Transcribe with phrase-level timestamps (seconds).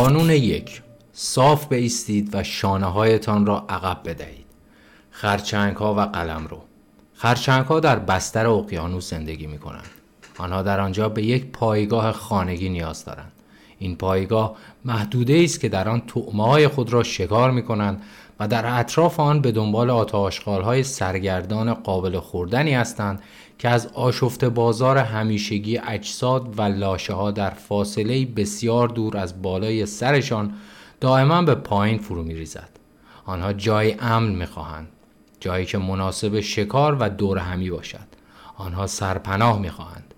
[0.00, 0.82] قانون یک
[1.12, 4.46] صاف بیستید و شانه هایتان را عقب بدهید.
[5.10, 6.60] خرچنگ ها و قلم رو.
[7.14, 9.90] خرچنگ ها در بستر اقیانوس زندگی می کنند
[10.38, 13.32] آنها در آنجا به یک پایگاه خانگی نیاز دارند.
[13.78, 18.02] این پایگاه محدوده است که در آن تعمه های خود را شکار می کنند
[18.40, 23.22] و در اطراف آن به دنبال آتاشخال های سرگردان قابل خوردنی هستند
[23.58, 29.86] که از آشفت بازار همیشگی اجساد و لاشه ها در فاصله بسیار دور از بالای
[29.86, 30.54] سرشان
[31.00, 32.68] دائما به پایین فرو می ریزد.
[33.24, 34.88] آنها جای امن می خواهند.
[35.40, 38.06] جایی که مناسب شکار و دور همی باشد.
[38.56, 40.14] آنها سرپناه می خواهند.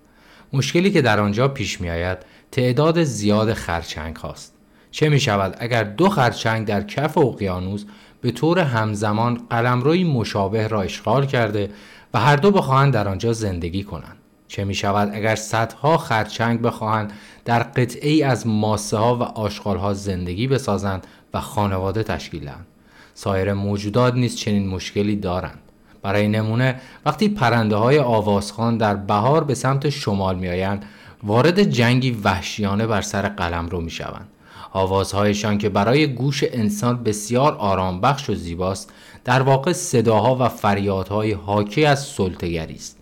[0.53, 2.17] مشکلی که در آنجا پیش می آید
[2.51, 4.53] تعداد زیاد خرچنگ هاست.
[4.91, 7.85] چه می شود اگر دو خرچنگ در کف اقیانوس
[8.23, 11.69] به طور همزمان قلمروی مشابه را اشغال کرده
[12.13, 14.17] و هر دو بخواهند در آنجا زندگی کنند.
[14.47, 17.13] چه می شود اگر صدها خرچنگ بخواهند
[17.45, 22.67] در قطعه ای از ماسه ها و آشغال ها زندگی بسازند و خانواده تشکیل دهند؟
[23.13, 25.59] سایر موجودات نیز چنین مشکلی دارند.
[26.01, 30.85] برای نمونه وقتی پرنده های آوازخان در بهار به سمت شمال می آیند
[31.23, 34.27] وارد جنگی وحشیانه بر سر قلم رو می شوند
[34.73, 38.93] آوازهایشان که برای گوش انسان بسیار آرام بخش و زیباست
[39.23, 42.97] در واقع صداها و فریادهای حاکی از سلطگری است.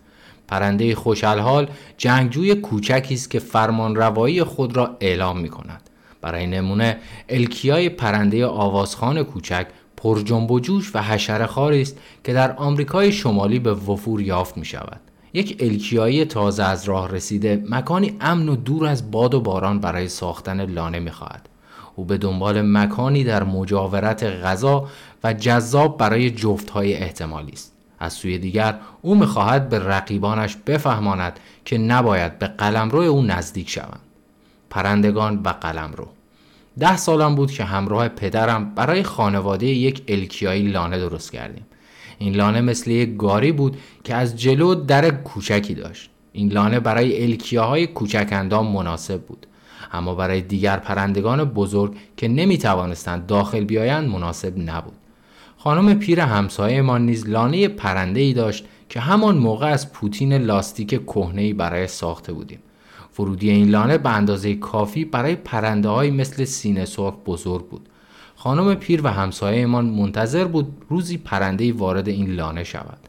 [0.47, 5.89] پرنده خوشحال جنگجوی کوچکی است که فرمان روایی خود را اعلام می کند
[6.21, 6.97] برای نمونه
[7.29, 13.59] الکیای پرنده آوازخان کوچک پر جنب و جوش و حشره است که در آمریکای شمالی
[13.59, 15.01] به وفور یافت می شود
[15.33, 20.07] یک الکیایی تازه از راه رسیده مکانی امن و دور از باد و باران برای
[20.07, 21.50] ساختن لانه می خواهد.
[22.01, 24.87] او به دنبال مکانی در مجاورت غذا
[25.23, 27.73] و جذاب برای جفتهای احتمالی است.
[27.99, 33.99] از سوی دیگر او می‌خواهد به رقیبانش بفهماند که نباید به قلمرو او نزدیک شوند.
[34.69, 36.07] پرندگان و قلمرو.
[36.79, 41.65] ده سالم بود که همراه پدرم برای خانواده یک الکیایی لانه درست کردیم.
[42.17, 46.09] این لانه مثل یک گاری بود که از جلو در کوچکی داشت.
[46.33, 49.47] این لانه برای الکیاهای کوچک اندام مناسب بود.
[49.91, 54.93] اما برای دیگر پرندگان بزرگ که نمی توانستند داخل بیایند مناسب نبود.
[55.57, 61.05] خانم پیر همسایه ما نیز لانه پرنده ای داشت که همان موقع از پوتین لاستیک
[61.05, 62.59] کهنه برای ساخته بودیم.
[63.19, 67.89] ورودی این لانه به اندازه کافی برای پرنده های مثل سینه سرخ بزرگ بود.
[68.35, 72.99] خانم پیر و همسایهمان منتظر بود روزی پرنده وارد این لانه شود.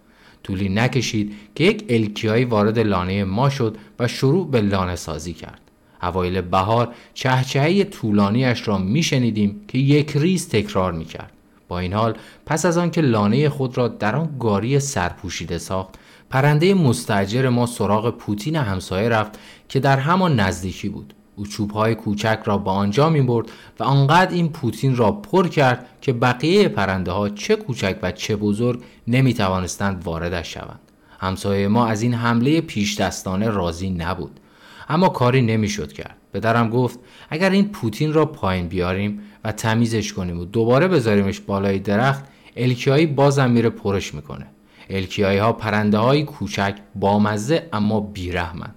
[0.43, 5.72] طولی نکشید که یک الکیایی وارد لانه ما شد و شروع به لانه سازی کرد.
[6.03, 11.33] اوایل بهار چهچهه طولانیش را میشنیدیم که یک ریز تکرار می‌کرد.
[11.69, 12.15] با این حال
[12.47, 15.95] پس از آنکه لانه خود را در آن گاری سرپوشیده ساخت
[16.31, 21.15] پرنده مستجر ما سراغ پوتین همسایه رفت که در همان نزدیکی بود.
[21.37, 23.47] او چوبهای کوچک را به آنجا می برد
[23.81, 28.37] و آنقدر این پوتین را پر کرد که بقیه پرنده ها چه کوچک و چه
[28.37, 30.81] بزرگ نمی توانستند واردش شوند.
[31.21, 34.41] همسایه ما از این حمله پیش دستانه راضی نبود.
[34.89, 36.99] اما کاری نمی‌شد کرد پدرم گفت
[37.31, 42.25] اگر این پوتین را پایین بیاریم و تمیزش کنیم و دوباره بذاریمش بالای درخت
[42.57, 44.47] الکیایی بازم میره پرش می‌کنه
[44.91, 48.75] الکیایی ها پرنده های کوچک بامزه اما بیرحمند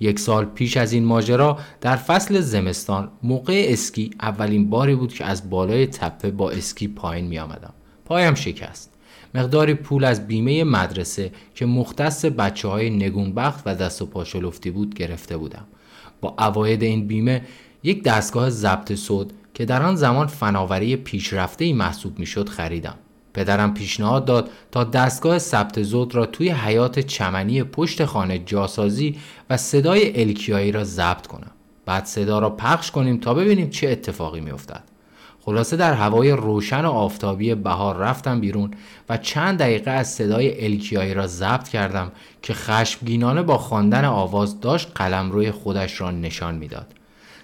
[0.00, 5.24] یک سال پیش از این ماجرا در فصل زمستان موقع اسکی اولین باری بود که
[5.24, 7.72] از بالای تپه با اسکی پایین می آمدم.
[8.04, 8.91] پایم شکست.
[9.34, 14.94] مقداری پول از بیمه مدرسه که مختص بچه های نگونبخت و دست و پاشلفتی بود
[14.94, 15.64] گرفته بودم.
[16.20, 17.42] با اواید این بیمه
[17.82, 22.94] یک دستگاه ضبط صوت که در آن زمان فناوری پیشرفته ای محسوب می‌شد خریدم.
[23.34, 29.16] پدرم پیشنهاد داد تا دستگاه ثبت زود را توی حیات چمنی پشت خانه جاسازی
[29.50, 31.50] و صدای الکیایی را ضبط کنم.
[31.86, 34.91] بعد صدا را پخش کنیم تا ببینیم چه اتفاقی میافتد.
[35.44, 38.70] خلاصه در هوای روشن و آفتابی بهار رفتم بیرون
[39.08, 44.88] و چند دقیقه از صدای الکیایی را ضبط کردم که خشمگینانه با خواندن آواز داشت
[44.94, 46.86] قلم روی خودش را نشان می‌داد.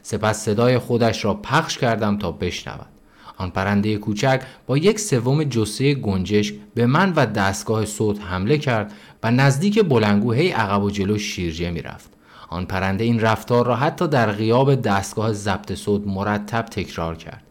[0.03, 2.87] سپس صدای خودش را پخش کردم تا بشنود.
[3.37, 8.93] آن پرنده کوچک با یک سوم جسه گنجش به من و دستگاه صوت حمله کرد
[9.23, 12.11] و نزدیک بلنگو هی عقب و جلو شیرجه می‌رفت.
[12.49, 17.48] آن پرنده این رفتار را حتی در غیاب دستگاه ضبط صوت مرتب تکرار کرد.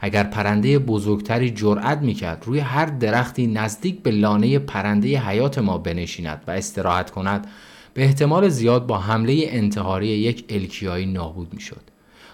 [0.00, 6.44] اگر پرنده بزرگتری جرأت می‌کرد روی هر درختی نزدیک به لانه پرنده حیات ما بنشیند
[6.46, 7.46] و استراحت کند
[7.94, 11.80] به احتمال زیاد با حمله انتحاری یک الکیایی نابود می‌شد.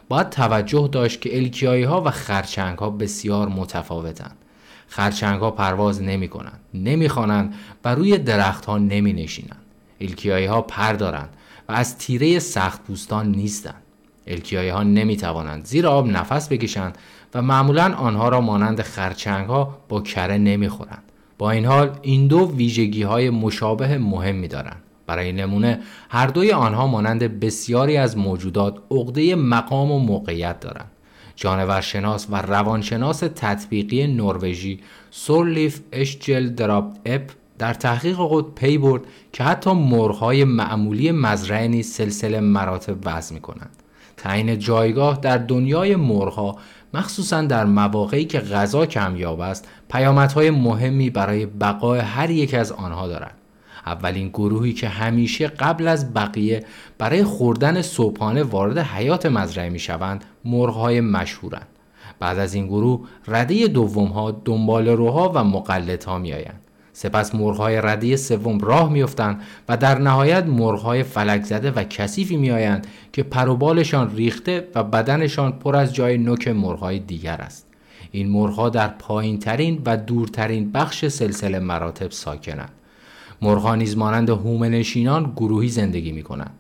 [0.08, 4.36] باید توجه داشت که الکیایی ها و خرچنگ ها بسیار متفاوتند.
[4.88, 7.54] خرچنگ ها پرواز نمی کنند نمی خوانند
[7.84, 9.62] و روی درخت ها نمی نشینند
[10.00, 11.28] الکیایی ها پر دارند
[11.68, 13.82] و از تیره سخت پوستان نیستند.
[14.26, 16.98] الکیای ها نمی توانند زیر آب نفس بکشند
[17.34, 21.02] و معمولا آنها را مانند خرچنگ ها با کره نمی خورند.
[21.38, 24.82] با این حال این دو ویژگی های مشابه مهمی دارند.
[25.06, 25.81] برای نمونه
[26.11, 30.90] هر دوی آنها مانند بسیاری از موجودات عقده مقام و موقعیت دارند.
[31.37, 34.81] جانورشناس و روانشناس تطبیقی نروژی
[35.11, 39.02] سورلیف اشجل دراب اپ در تحقیق خود پی برد
[39.32, 43.76] که حتی مرغهای معمولی مزرعه نیز سلسله مراتب وضع می کنند.
[44.17, 46.56] تعیین جایگاه در دنیای مرغها
[46.94, 53.08] مخصوصا در مواقعی که غذا کمیاب است پیامدهای مهمی برای بقای هر یک از آنها
[53.08, 53.34] دارد
[53.86, 56.64] اولین گروهی که همیشه قبل از بقیه
[56.98, 61.66] برای خوردن صبحانه وارد حیات مزرعه می شوند مرغهای مشهورند
[62.18, 66.65] بعد از این گروه رده دوم ها دنبال روها و مقلط ها می آیند.
[66.98, 72.87] سپس مرغهای رده سوم راه میافتند و در نهایت مرغهای فلک زده و کثیفی میآیند
[73.12, 77.66] که پروبالشان ریخته و بدنشان پر از جای نوک مرغهای دیگر است.
[78.10, 82.72] این مرغها در پایین ترین و دورترین بخش سلسله مراتب ساکنند.
[83.42, 86.54] مرغها نیز مانند هومنشینان گروهی زندگی می کنند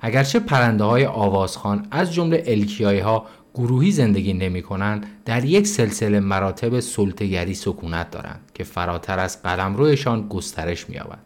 [0.00, 3.26] اگرچه پرنده های آوازخان از جمله الکیای ها
[3.58, 10.28] گروهی زندگی نمی کنند در یک سلسله مراتب سلطگری سکونت دارند که فراتر از قلمرویشان
[10.28, 11.18] گسترش می یابد.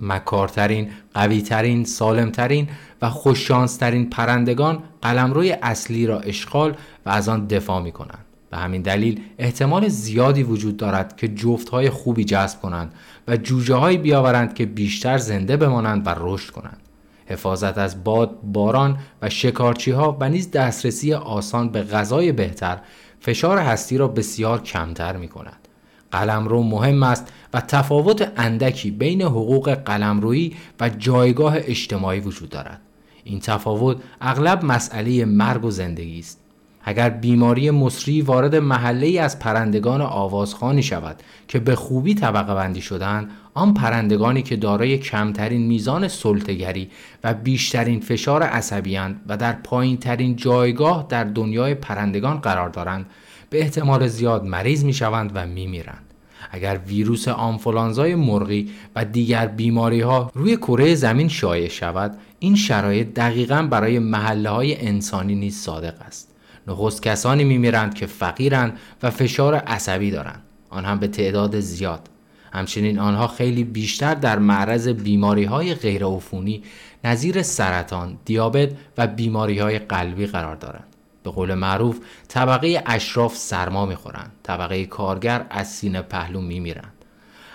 [0.00, 2.68] مکارترین، قویترین، سالمترین
[3.02, 6.76] و خوششانسترین پرندگان قلمروی اصلی را اشغال
[7.06, 8.24] و از آن دفاع می کنند.
[8.50, 12.94] به همین دلیل احتمال زیادی وجود دارد که جفتهای خوبی جذب کنند
[13.28, 16.87] و جوجه بیاورند که بیشتر زنده بمانند و رشد کنند.
[17.28, 22.78] حفاظت از باد، باران و شکارچی ها و نیز دسترسی آسان به غذای بهتر
[23.20, 25.68] فشار هستی را بسیار کمتر می کند.
[26.10, 32.80] قلمرو مهم است و تفاوت اندکی بین حقوق قلمرویی و جایگاه اجتماعی وجود دارد.
[33.24, 36.47] این تفاوت اغلب مسئله مرگ و زندگی است.
[36.88, 41.16] اگر بیماری مصری وارد محله ای از پرندگان آوازخانی شود
[41.48, 46.90] که به خوبی طبقه بندی شدند آن پرندگانی که دارای کمترین میزان سلطگری
[47.24, 53.06] و بیشترین فشار عصبیند و در پایین ترین جایگاه در دنیای پرندگان قرار دارند
[53.50, 56.04] به احتمال زیاد مریض می شوند و می میرند.
[56.50, 63.14] اگر ویروس آنفولانزای مرغی و دیگر بیماری ها روی کره زمین شایع شود این شرایط
[63.14, 66.27] دقیقا برای محله های انسانی نیز صادق است
[66.68, 70.42] نخست کسانی میمیرند که فقیرند و فشار عصبی دارند.
[70.70, 72.08] آن هم به تعداد زیاد.
[72.52, 76.62] همچنین آنها خیلی بیشتر در معرض بیماری های غیرعفونی
[77.04, 80.86] نظیر سرطان، دیابت و بیماری های قلبی قرار دارند.
[81.22, 81.98] به قول معروف
[82.28, 84.32] طبقه اشراف سرما می‌خورند.
[84.42, 86.92] طبقه کارگر از سینه پهلو میمیرند.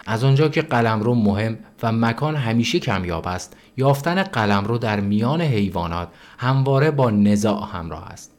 [0.05, 6.07] از آنجا که قلمرو مهم و مکان همیشه کمیاب است یافتن قلمرو در میان حیوانات
[6.37, 8.32] همواره با نزاع همراه است.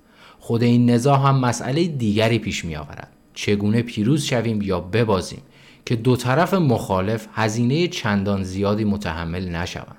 [0.45, 5.43] خود این نزاع هم مسئله دیگری پیش می آورد چگونه پیروز شویم یا ببازیم
[5.87, 9.97] که دو طرف مخالف هزینه چندان زیادی متحمل نشوند.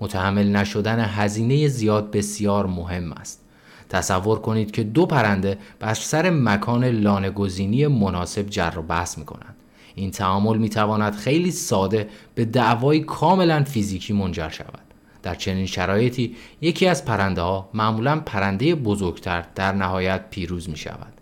[0.00, 3.40] متحمل نشدن هزینه زیاد بسیار مهم است.
[3.88, 9.56] تصور کنید که دو پرنده بر سر مکان لانگزینی مناسب جر و بحث می کنند
[9.94, 14.89] این تعامل می تواند خیلی ساده به دعوای کاملا فیزیکی منجر شود.
[15.22, 21.12] در چنین شرایطی یکی از پرنده ها معمولا پرنده بزرگتر در نهایت پیروز می شود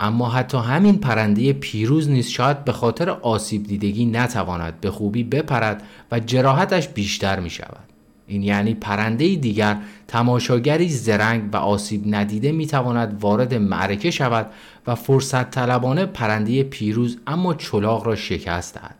[0.00, 5.82] اما حتی همین پرنده پیروز نیست شاید به خاطر آسیب دیدگی نتواند به خوبی بپرد
[6.12, 7.86] و جراحتش بیشتر می شود
[8.26, 9.76] این یعنی پرنده دیگر
[10.08, 14.50] تماشاگری زرنگ و آسیب ندیده می تواند وارد معرکه شود
[14.86, 18.94] و فرصت طلبانه پرنده پیروز اما چلاق را شکست دهد.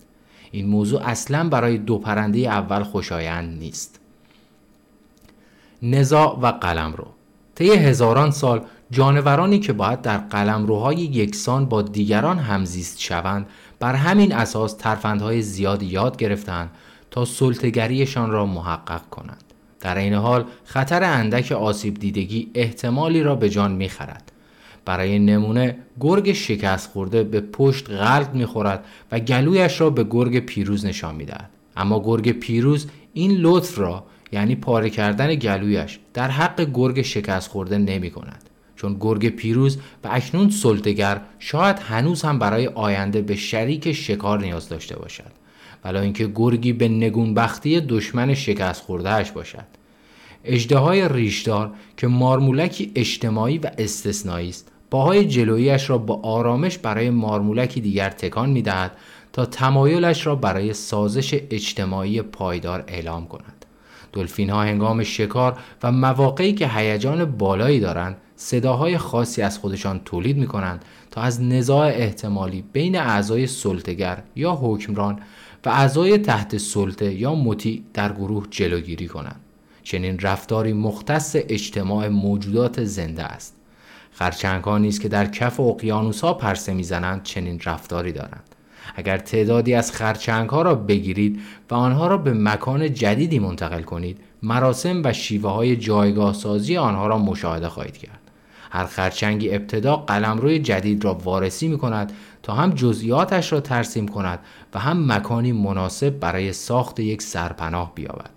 [0.51, 4.01] این موضوع اصلا برای دو پرنده اول خوشایند نیست.
[5.83, 7.07] نزاع و قلمرو.
[7.55, 13.47] طی هزاران سال جانورانی که باید در قلمروهای یکسان با دیگران همزیست شوند
[13.79, 16.71] بر همین اساس ترفندهای زیاد یاد گرفتند
[17.11, 19.45] تا سلطگریشان را محقق کنند.
[19.81, 24.33] در این حال خطر اندک آسیب دیدگی احتمالی را به جان می‌خرد.
[24.85, 30.87] برای نمونه گرگ شکست خورده به پشت غلط می‌خورد و گلویش را به گرگ پیروز
[30.87, 31.51] نشان می‌دهد.
[31.77, 37.79] اما گرگ پیروز این لطف را یعنی پاره کردن گلویش در حق گرگ شکست خورده
[37.79, 38.51] نمی کند.
[38.77, 44.69] چون گرگ پیروز و اکنون سلطگر شاید هنوز هم برای آینده به شریک شکار نیاز
[44.69, 45.33] داشته باشد.
[45.85, 49.65] ولی اینکه گرگی به نگونبختی دشمن شکست خوردهش باشد.
[50.45, 57.81] اجده ریشدار که مارمولکی اجتماعی و استثنایی است پاهای جلویش را با آرامش برای مارمولکی
[57.81, 58.93] دیگر تکان می دهد
[59.33, 63.56] تا تمایلش را برای سازش اجتماعی پایدار اعلام کند.
[64.17, 70.37] دلفین ها هنگام شکار و مواقعی که هیجان بالایی دارند صداهای خاصی از خودشان تولید
[70.37, 75.21] می کنند تا از نزاع احتمالی بین اعضای سلطگر یا حکمران
[75.65, 79.41] و اعضای تحت سلطه یا مطیع در گروه جلوگیری کنند.
[79.83, 83.57] چنین رفتاری مختص اجتماع موجودات زنده است.
[84.13, 88.56] خرچنگ ها نیز که در کف اقیانوس ها پرسه می‌زنند چنین رفتاری دارند.
[88.95, 91.41] اگر تعدادی از خرچنگ ها را بگیرید
[91.71, 97.07] و آنها را به مکان جدیدی منتقل کنید مراسم و شیوه های جایگاه سازی آنها
[97.07, 98.21] را مشاهده خواهید کرد.
[98.71, 102.13] هر خرچنگی ابتدا قلمروی جدید را وارسی می کند
[102.43, 104.39] تا هم جزئیاتش را ترسیم کند
[104.75, 108.31] و هم مکانی مناسب برای ساخت یک سرپناه بیابد.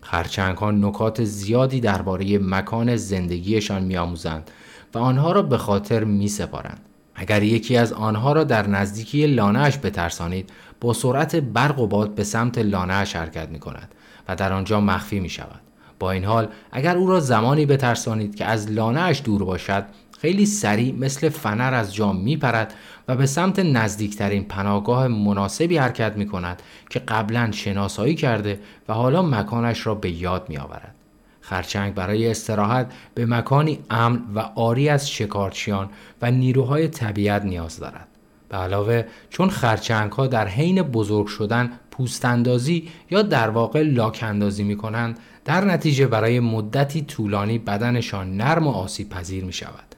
[0.00, 4.50] خرچنگ ها نکات زیادی درباره مکان زندگیشان میآموزند
[4.94, 6.80] و آنها را به خاطر می سپارند.
[7.16, 12.24] اگر یکی از آنها را در نزدیکی لانهاش بترسانید با سرعت برق و باد به
[12.24, 13.94] سمت لانهاش حرکت می کند
[14.28, 15.60] و در آنجا مخفی می شود.
[15.98, 19.84] با این حال اگر او را زمانی بترسانید که از لانهاش دور باشد
[20.20, 22.74] خیلی سریع مثل فنر از جا می پرد
[23.08, 29.22] و به سمت نزدیکترین پناهگاه مناسبی حرکت می کند که قبلا شناسایی کرده و حالا
[29.22, 30.95] مکانش را به یاد می آورد.
[31.48, 35.88] خرچنگ برای استراحت به مکانی امن و آری از شکارچیان
[36.22, 38.08] و نیروهای طبیعت نیاز دارد.
[38.48, 44.64] به علاوه چون خرچنگ ها در حین بزرگ شدن پوستندازی یا در واقع لاک اندازی
[44.64, 49.94] می کنند در نتیجه برای مدتی طولانی بدنشان نرم و آسیب پذیر می شود.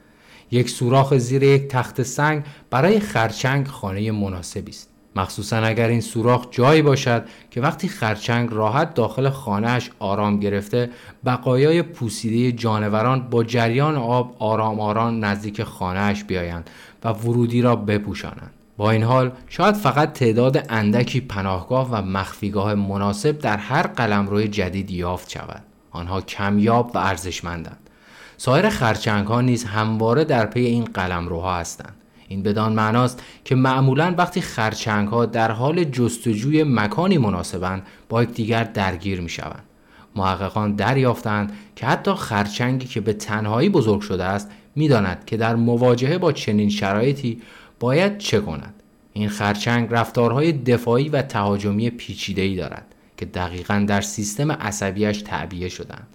[0.51, 4.88] یک سوراخ زیر یک تخت سنگ برای خرچنگ خانه مناسبی است.
[5.15, 10.89] مخصوصا اگر این سوراخ جایی باشد که وقتی خرچنگ راحت داخل خانهش آرام گرفته
[11.25, 16.69] بقایای پوسیده جانوران با جریان آب آرام آرام نزدیک خانهش بیایند
[17.03, 18.51] و ورودی را بپوشانند.
[18.77, 24.91] با این حال شاید فقط تعداد اندکی پناهگاه و مخفیگاه مناسب در هر قلمرو جدید
[24.91, 25.63] یافت شود.
[25.91, 27.89] آنها کمیاب و ارزشمندند.
[28.37, 31.98] سایر خرچنگ ها نیز همواره در پی این قلمروها هستند.
[32.29, 38.63] این بدان معناست که معمولا وقتی خرچنگ ها در حال جستجوی مکانی مناسبند با یکدیگر
[38.63, 39.63] درگیر می شوند.
[40.15, 46.17] محققان دریافتند که حتی خرچنگی که به تنهایی بزرگ شده است می‌داند که در مواجهه
[46.17, 47.41] با چنین شرایطی
[47.79, 48.73] باید چه کند
[49.13, 52.85] این خرچنگ رفتارهای دفاعی و تهاجمی پیچیده‌ای دارد
[53.17, 56.07] که دقیقا در سیستم عصبیش تعبیه شدند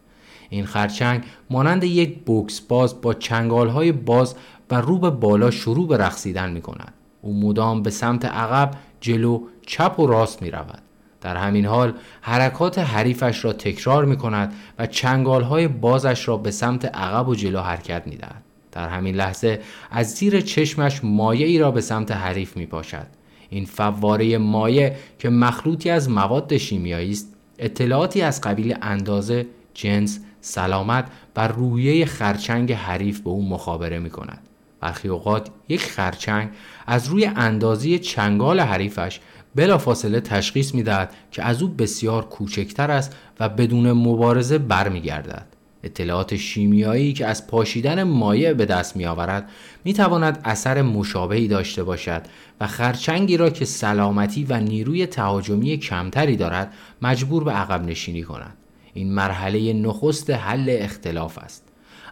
[0.50, 4.35] این خرچنگ مانند یک بوکس باز با چنگال باز
[4.71, 6.94] و رو به بالا شروع به رقصیدن می کند.
[7.23, 10.83] او مدام به سمت عقب جلو چپ و راست می رود.
[11.21, 16.50] در همین حال حرکات حریفش را تکرار می کند و چنگال های بازش را به
[16.50, 18.42] سمت عقب و جلو حرکت می دهد.
[18.73, 23.06] در همین لحظه از زیر چشمش مایه ای را به سمت حریف می پاشد.
[23.50, 31.06] این فواره مایه که مخلوطی از مواد شیمیایی است اطلاعاتی از قبیل اندازه، جنس، سلامت
[31.37, 34.38] و رویه خرچنگ حریف به او مخابره می کند.
[34.85, 36.50] برخی اوقات یک خرچنگ
[36.87, 39.21] از روی اندازی چنگال حریفش
[39.55, 45.47] بلافاصله تشخیص می‌دهد که از او بسیار کوچکتر است و بدون مبارزه برمیگردد.
[45.83, 49.50] اطلاعات شیمیایی که از پاشیدن مایع به دست می آورد
[49.85, 52.23] می تواند اثر مشابهی داشته باشد
[52.61, 56.73] و خرچنگی را که سلامتی و نیروی تهاجمی کمتری دارد
[57.03, 58.57] مجبور به عقب نشینی کند.
[58.95, 61.63] این مرحله نخست حل اختلاف است.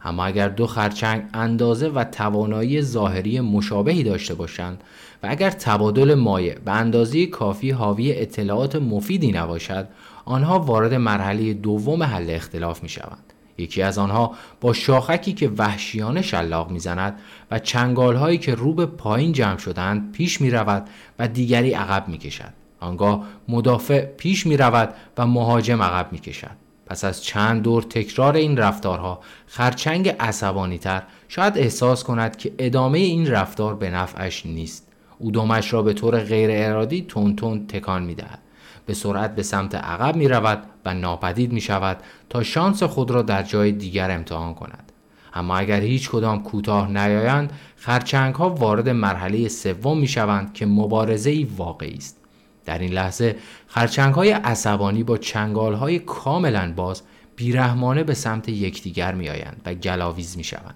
[0.05, 4.85] اما اگر دو خرچنگ اندازه و توانایی ظاهری مشابهی داشته باشند
[5.23, 9.89] و اگر تبادل مایع به اندازه کافی حاوی اطلاعات مفیدی نباشد
[10.25, 13.33] آنها وارد مرحله دوم حل اختلاف می شوند.
[13.59, 17.19] یکی از آنها با شاخکی که وحشیانه شلاق می‌زند
[17.51, 22.09] و چنگال هایی که رو به پایین جمع شدند پیش می رود و دیگری عقب
[22.09, 22.53] می کشد.
[22.81, 26.62] آنگاه مدافع پیش می رود و مهاجم عقب می کشد.
[26.93, 32.99] پس از چند دور تکرار این رفتارها خرچنگ عصبانی تر شاید احساس کند که ادامه
[32.99, 38.03] این رفتار به نفعش نیست او دمش را به طور غیر ارادی تون تون تکان
[38.03, 38.39] می دهد.
[38.87, 41.97] به سرعت به سمت عقب می رود و ناپدید می شود
[42.29, 44.93] تا شانس خود را در جای دیگر امتحان کند.
[45.35, 51.47] اما اگر هیچ کدام کوتاه نیایند خرچنگ ها وارد مرحله سوم می شوند که مبارزه
[51.57, 52.22] واقعی است.
[52.65, 57.03] در این لحظه خرچنگ های عصبانی با چنگال های کاملا باز
[57.37, 60.75] بیرحمانه به سمت یکدیگر می آیند و گلاویز می شوند.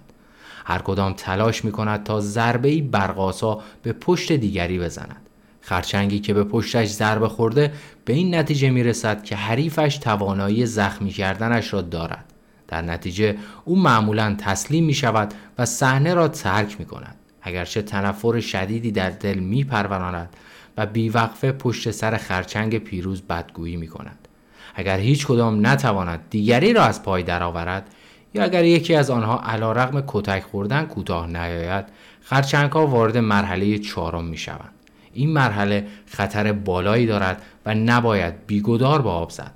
[0.65, 5.21] هر کدام تلاش می کند تا ضربه برقاسا به پشت دیگری بزند.
[5.61, 7.73] خرچنگی که به پشتش ضربه خورده
[8.05, 12.25] به این نتیجه می رسد که حریفش توانایی زخمی کردنش را دارد.
[12.67, 17.15] در نتیجه او معمولا تسلیم می شود و صحنه را ترک می کند.
[17.41, 20.29] اگرچه تنفر شدیدی در دل می پروراند
[20.77, 24.27] و بیوقفه پشت سر خرچنگ پیروز بدگویی می کند.
[24.75, 27.89] اگر هیچ کدام نتواند دیگری را از پای درآورد
[28.33, 31.85] یا اگر یکی از آنها علا رقم کتک خوردن کوتاه نیاید
[32.21, 34.71] خرچنگ ها وارد مرحله چهارم می شوند.
[35.13, 39.51] این مرحله خطر بالایی دارد و نباید بیگدار به آب زد.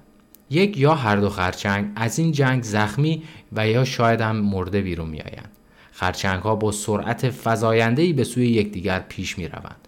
[0.49, 3.23] یک یا هر دو خرچنگ از این جنگ زخمی
[3.53, 5.51] و یا شاید هم مرده بیرون می آیند.
[5.91, 9.80] خرچنگ ها با سرعت فزاینده‌ای به سوی یکدیگر پیش می روند.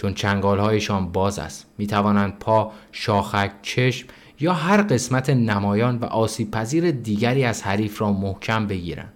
[0.00, 4.08] چون چنگال هایشان باز است می توانند پا، شاخک، چشم
[4.40, 9.12] یا هر قسمت نمایان و آسیب پذیر دیگری از حریف را محکم بگیرند.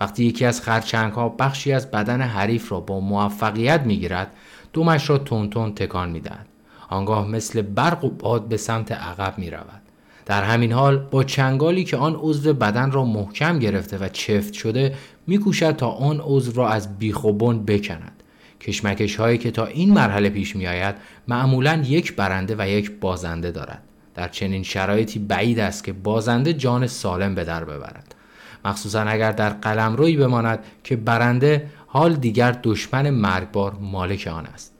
[0.00, 4.30] وقتی یکی از خرچنگ ها بخشی از بدن حریف را با موفقیت می گیرد
[4.72, 6.46] دومش را تون تون تکان می دهد.
[6.88, 9.82] آنگاه مثل برق و باد به سمت عقب می رود.
[10.26, 14.94] در همین حال با چنگالی که آن عضو بدن را محکم گرفته و چفت شده
[15.26, 18.19] میکوشد تا آن عضو را از بیخ بکند
[18.60, 20.94] کشمکش هایی که تا این مرحله پیش می آید
[21.28, 23.82] معمولا یک برنده و یک بازنده دارد.
[24.14, 28.14] در چنین شرایطی بعید است که بازنده جان سالم به در ببرد.
[28.64, 34.72] مخصوصا اگر در قلم روی بماند که برنده حال دیگر دشمن مرگبار مالک آن است.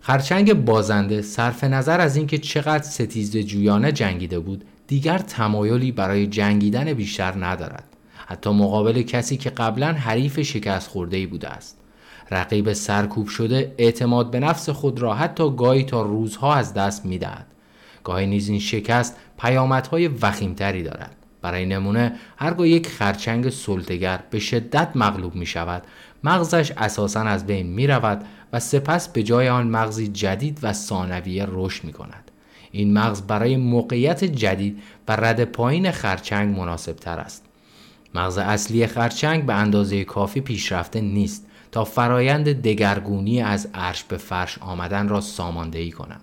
[0.00, 6.92] خرچنگ بازنده صرف نظر از اینکه چقدر ستیز جویانه جنگیده بود دیگر تمایلی برای جنگیدن
[6.92, 7.84] بیشتر ندارد.
[8.26, 11.78] حتی مقابل کسی که قبلا حریف شکست خورده ای بوده است.
[12.30, 17.46] رقیب سرکوب شده اعتماد به نفس خود را حتی گاهی تا روزها از دست می‌دهد.
[18.04, 21.16] گاهی نیز این شکست پیامدهای وخیمتری دارد.
[21.42, 25.82] برای نمونه هرگاه یک خرچنگ سلطگر به شدت مغلوب می شود
[26.24, 31.46] مغزش اساسا از بین می رود و سپس به جای آن مغزی جدید و ثانویه
[31.48, 32.30] رشد می کند
[32.70, 37.44] این مغز برای موقعیت جدید و رد پایین خرچنگ مناسب تر است.
[38.14, 41.46] مغز اصلی خرچنگ به اندازه کافی پیشرفته نیست.
[41.84, 46.20] فرایند دگرگونی از عرش به فرش آمدن را ساماندهی کند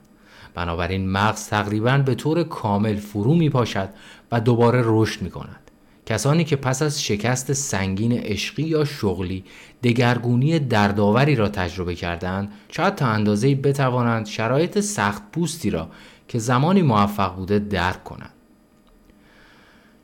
[0.53, 3.89] بنابراین مغز تقریبا به طور کامل فرو می پاشد
[4.31, 5.59] و دوباره رشد می کند.
[6.05, 9.43] کسانی که پس از شکست سنگین عشقی یا شغلی
[9.83, 15.89] دگرگونی دردآوری را تجربه کردند شاید تا اندازه بتوانند شرایط سخت پوستی را
[16.27, 18.33] که زمانی موفق بوده درک کنند.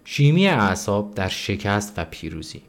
[0.06, 2.62] شیمی اعصاب در شکست و پیروزی.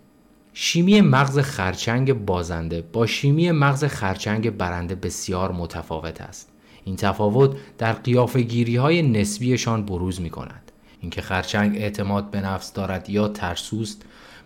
[0.53, 6.49] شیمی مغز خرچنگ بازنده با شیمی مغز خرچنگ برنده بسیار متفاوت است.
[6.85, 13.11] این تفاوت در قیافگیری های نسبیشان بروز می کند اینکه خرچنگ اعتماد به نفس دارد
[13.11, 14.03] یا ترسوست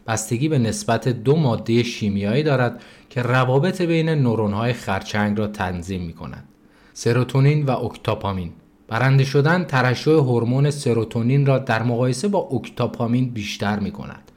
[0.06, 6.02] بستگی به نسبت دو ماده شیمیایی دارد که روابط بین نورون های خرچنگ را تنظیم
[6.02, 6.48] می کند
[6.92, 8.52] سروتونین و اکتاپامین.
[8.88, 14.30] برنده شدن ترشح هورمون سروتونین را در مقایسه با اکتاپامین بیشتر می کند.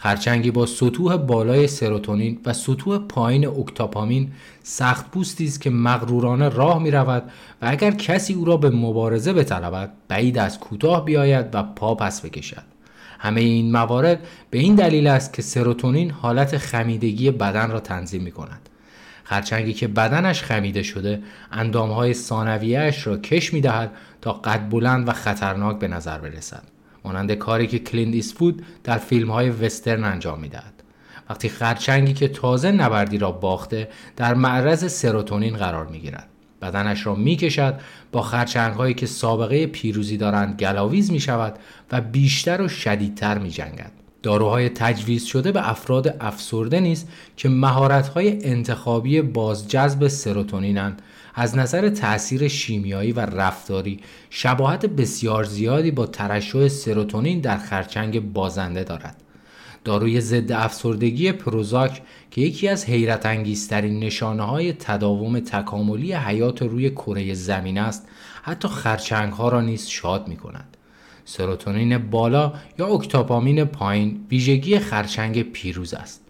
[0.00, 4.32] خرچنگی با سطوح بالای سروتونین و سطوح پایین اکتاپامین
[4.62, 7.22] سخت پوستی است که مغرورانه راه می رود
[7.62, 12.24] و اگر کسی او را به مبارزه بطلبد بعید از کوتاه بیاید و پا پس
[12.24, 12.62] بکشد.
[13.18, 18.32] همه این موارد به این دلیل است که سروتونین حالت خمیدگی بدن را تنظیم می
[18.32, 18.68] کند.
[19.24, 25.12] خرچنگی که بدنش خمیده شده اندامهای ثانویهاش را کش می دهد تا قد بلند و
[25.12, 30.48] خطرناک به نظر برسد مانند کاری که کلیند ایسفود در فیلم های وسترن انجام می
[30.48, 30.82] دهد.
[31.30, 36.28] وقتی خرچنگی که تازه نبردی را باخته در معرض سروتونین قرار می گیرد.
[36.62, 37.80] بدنش را می کشد
[38.12, 41.58] با خرچنگ هایی که سابقه پیروزی دارند گلاویز می شود
[41.92, 43.92] و بیشتر و شدیدتر می جنگد.
[44.22, 51.02] داروهای تجویز شده به افراد افسرده نیست که مهارت‌های انتخابی بازجذب سروتونینند
[51.40, 58.84] از نظر تاثیر شیمیایی و رفتاری شباهت بسیار زیادی با ترشح سروتونین در خرچنگ بازنده
[58.84, 59.22] دارد
[59.84, 66.90] داروی ضد افسردگی پروزاک که یکی از حیرت انگیزترین نشانه های تداوم تکاملی حیات روی
[66.90, 68.08] کره زمین است
[68.42, 70.76] حتی خرچنگ ها را نیز شاد می کند.
[71.24, 76.27] سروتونین بالا یا اکتاپامین پایین ویژگی خرچنگ پیروز است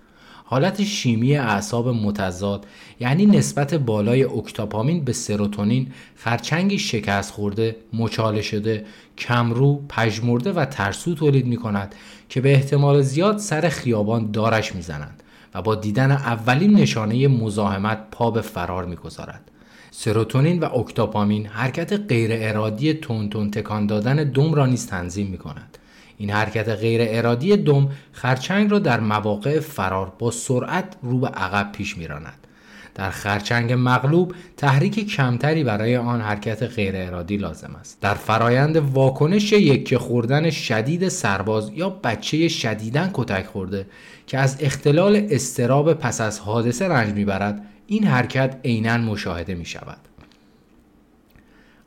[0.51, 2.67] حالت شیمی اعصاب متضاد
[3.01, 8.85] یعنی نسبت بالای اکتاپامین به سروتونین خرچنگی شکست خورده، مچاله شده،
[9.19, 11.95] کمرو، پژمرده و ترسو تولید می کند
[12.29, 15.23] که به احتمال زیاد سر خیابان دارش می‌زنند
[15.55, 19.51] و با دیدن اولین نشانه مزاحمت پا به فرار می‌گذارد.
[19.91, 25.39] سروتونین و اکتاپامین حرکت غیر ارادی تون تون تکان دادن دم را نیز تنظیم می
[25.39, 25.79] کند.
[26.19, 31.73] این حرکت غیر ارادی دم خرچنگ را در مواقع فرار با سرعت رو به عقب
[31.73, 32.47] پیش میراند.
[32.95, 38.01] در خرچنگ مغلوب تحریک کمتری برای آن حرکت غیر ارادی لازم است.
[38.01, 43.87] در فرایند واکنش یکه خوردن شدید سرباز یا بچه شدیدن کتک خورده
[44.27, 49.99] که از اختلال استراب پس از حادثه رنج می‌برد این حرکت عینا مشاهده می شود.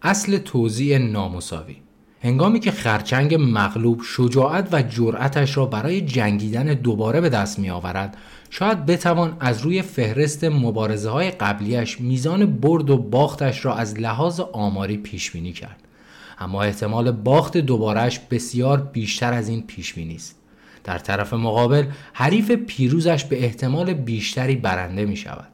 [0.01, 1.75] اصل توزیع نامساوی
[2.23, 8.17] هنگامی که خرچنگ مغلوب شجاعت و جرأتش را برای جنگیدن دوباره به دست می آورد
[8.49, 14.39] شاید بتوان از روی فهرست مبارزه های قبلیش میزان برد و باختش را از لحاظ
[14.39, 15.79] آماری پیش بینی کرد.
[16.39, 20.35] اما احتمال باخت دوبارهش بسیار بیشتر از این پیش بینی است.
[20.83, 25.47] در طرف مقابل حریف پیروزش به احتمال بیشتری برنده می شود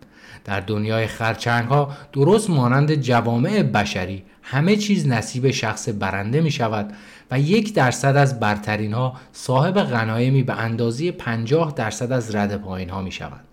[0.45, 6.93] در دنیای خرچنگ ها درست مانند جوامع بشری همه چیز نصیب شخص برنده می شود
[7.31, 12.89] و یک درصد از برترین ها صاحب غنایمی به اندازه 50 درصد از رد پایین
[12.89, 13.43] ها می شود.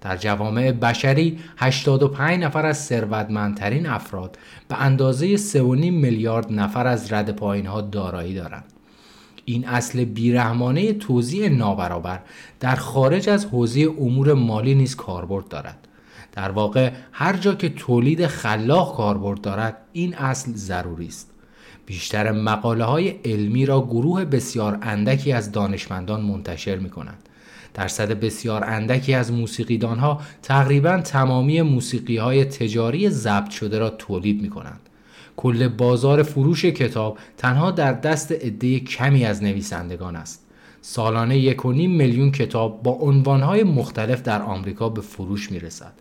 [0.00, 4.38] در جوامع بشری 85 نفر از ثروتمندترین افراد
[4.68, 8.72] به اندازه 3.5 میلیارد نفر از رد پایین ها دارایی دارند.
[9.44, 12.20] این اصل بیرحمانه توزیع نابرابر
[12.60, 15.83] در خارج از حوزه امور مالی نیز کاربرد دارد.
[16.34, 21.30] در واقع هر جا که تولید خلاق کاربرد دارد این اصل ضروری است
[21.86, 27.28] بیشتر مقاله های علمی را گروه بسیار اندکی از دانشمندان منتشر می کنند.
[27.74, 34.42] درصد بسیار اندکی از موسیقیدان ها تقریبا تمامی موسیقی های تجاری ضبط شده را تولید
[34.42, 34.80] می کنند.
[35.36, 40.46] کل بازار فروش کتاب تنها در دست عده کمی از نویسندگان است.
[40.80, 45.92] سالانه یک میلیون کتاب با عنوانهای مختلف در آمریکا به فروش می رسد.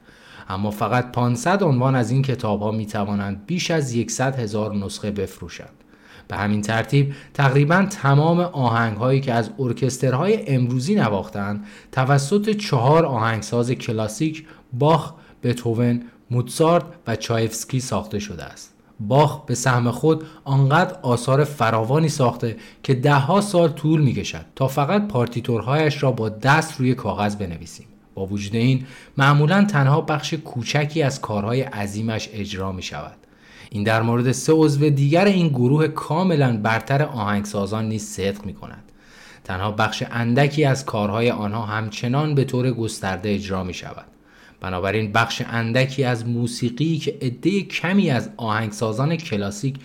[0.50, 5.12] اما فقط 500 عنوان از این کتاب ها می توانند بیش از 100 هزار نسخه
[5.12, 5.84] بفروشند.
[6.28, 13.72] به همین ترتیب تقریبا تمام آهنگ هایی که از ارکسترهای امروزی نواختند توسط چهار آهنگساز
[13.72, 18.74] کلاسیک باخ، بتوون، موتسارت و چایفسکی ساخته شده است.
[19.00, 24.68] باخ به سهم خود آنقدر آثار فراوانی ساخته که دهها سال طول می کشد تا
[24.68, 27.88] فقط پارتیتورهایش را با دست روی کاغذ بنویسیم.
[28.16, 28.86] با وجود این
[29.18, 33.18] معمولا تنها بخش کوچکی از کارهای عظیمش اجرا می شود.
[33.70, 38.84] این در مورد سه عضو دیگر این گروه کاملا برتر آهنگسازان نیز صدق می کند.
[39.44, 44.06] تنها بخش اندکی از کارهای آنها همچنان به طور گسترده اجرا می شود.
[44.62, 49.76] بنابراین بخش اندکی از موسیقی که عده کمی از آهنگسازان کلاسیک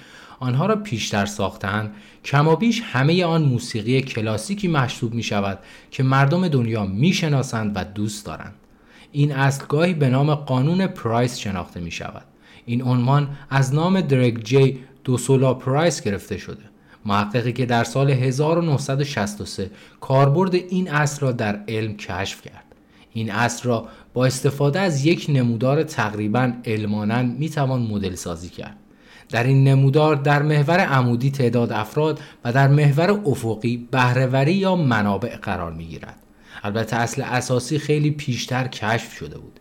[0.41, 1.95] آنها را پیشتر ساختند
[2.29, 5.59] کمابیش همه آن موسیقی کلاسیکی محسوب می شود
[5.91, 8.55] که مردم دنیا می شناسند و دوست دارند.
[9.13, 12.25] این اصلگاهی به نام قانون پرایس شناخته می شود
[12.67, 16.63] این عنوان از نام درگ جی دوسولا پرایس گرفته شده.
[17.07, 22.65] محققی که در سال 1963 کاربرد این اصل را در علم کشف کرد.
[23.13, 28.77] این اصل را با استفاده از یک نمودار تقریبا علمانن می توان مدل سازی کرد.
[29.31, 35.37] در این نمودار در محور عمودی تعداد افراد و در محور افقی بهرهوری یا منابع
[35.37, 36.17] قرار می گیرد.
[36.63, 39.61] البته اصل اساسی خیلی پیشتر کشف شده بود.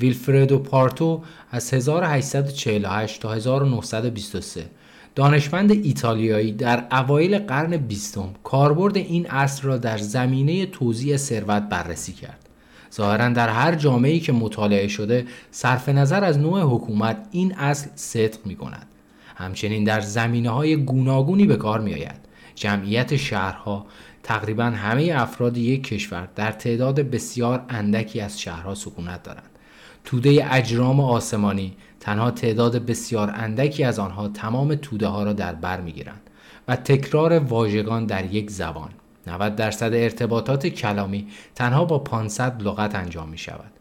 [0.00, 4.66] ویلفردو پارتو از 1848 تا 1923
[5.14, 12.12] دانشمند ایتالیایی در اوایل قرن بیستم کاربرد این اصل را در زمینه توزیع ثروت بررسی
[12.12, 12.48] کرد.
[12.94, 18.38] ظاهرا در هر جامعه‌ای که مطالعه شده صرف نظر از نوع حکومت این اصل صدق
[18.44, 18.86] می کند.
[19.34, 22.24] همچنین در زمینه های گوناگونی به کار می آید.
[22.54, 23.86] جمعیت شهرها
[24.22, 29.48] تقریبا همه افراد یک کشور در تعداد بسیار اندکی از شهرها سکونت دارند.
[30.04, 35.80] توده اجرام آسمانی تنها تعداد بسیار اندکی از آنها تمام توده ها را در بر
[35.80, 36.20] می گیرند
[36.68, 38.90] و تکرار واژگان در یک زبان
[39.26, 43.72] 90 درصد ارتباطات کلامی تنها با 500 لغت انجام می شود.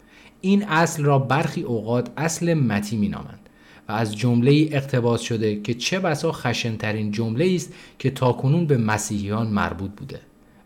[0.41, 3.42] این اصل را برخی اوقات اصل متی می نامند.
[3.89, 9.47] و از جمله اقتباس شده که چه بسا خشنترین جمله است که تاکنون به مسیحیان
[9.47, 10.19] مربوط بوده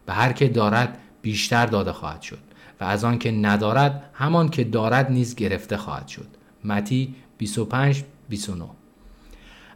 [0.06, 2.40] به هر که دارد بیشتر داده خواهد شد
[2.82, 6.28] و از آن که ندارد همان که دارد نیز گرفته خواهد شد.
[6.64, 8.66] متی 25 29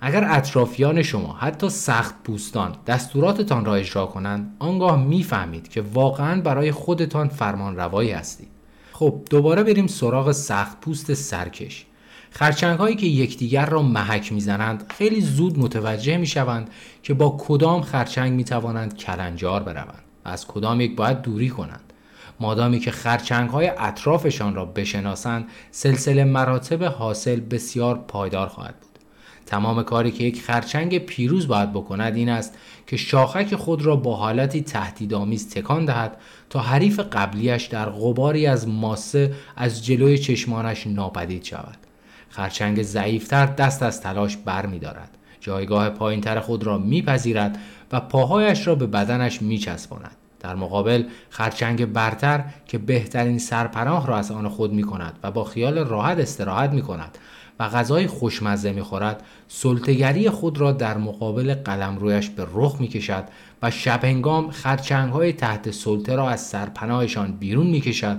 [0.01, 6.71] اگر اطرافیان شما حتی سخت پوستان دستوراتتان را اجرا کنند آنگاه می‌فهمید که واقعا برای
[6.71, 8.47] خودتان فرمان روایی هستید.
[8.91, 11.85] خب دوباره بریم سراغ سخت پوست سرکش.
[12.33, 16.69] خرچنگ هایی که یکدیگر را محک می‌زنند خیلی زود متوجه می شوند
[17.03, 21.93] که با کدام خرچنگ می توانند کلنجار بروند از کدام یک باید دوری کنند.
[22.39, 28.99] مادامی که خرچنگ های اطرافشان را بشناسند سلسله مراتب حاصل بسیار پایدار خواهد بود.
[29.45, 34.15] تمام کاری که یک خرچنگ پیروز باید بکند این است که شاخک خود را با
[34.15, 36.17] حالتی تهدیدآمیز تکان دهد
[36.49, 41.90] تا حریف قبلیش در غباری از ماسه از جلوی چشمانش ناپدید شود.
[42.31, 45.17] خرچنگ ضعیفتر دست از تلاش بر می دارد.
[45.39, 47.57] جایگاه پایینتر خود را میپذیرد
[47.91, 54.31] و پاهایش را به بدنش میچسباند در مقابل خرچنگ برتر که بهترین سرپناه را از
[54.31, 57.17] آن خود می کند و با خیال راحت استراحت می کند
[57.59, 63.23] و غذای خوشمزه می‌خورد سلطگری خود را در مقابل قلمرویش به رخ می‌کشد
[63.61, 68.17] و شبهنگام خرچنگ های تحت سلطه را از سرپناهشان بیرون می‌کشد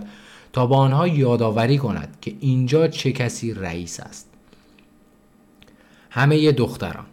[0.53, 4.29] تا با آنها یادآوری کند که اینجا چه کسی رئیس است
[6.11, 7.07] همه دختران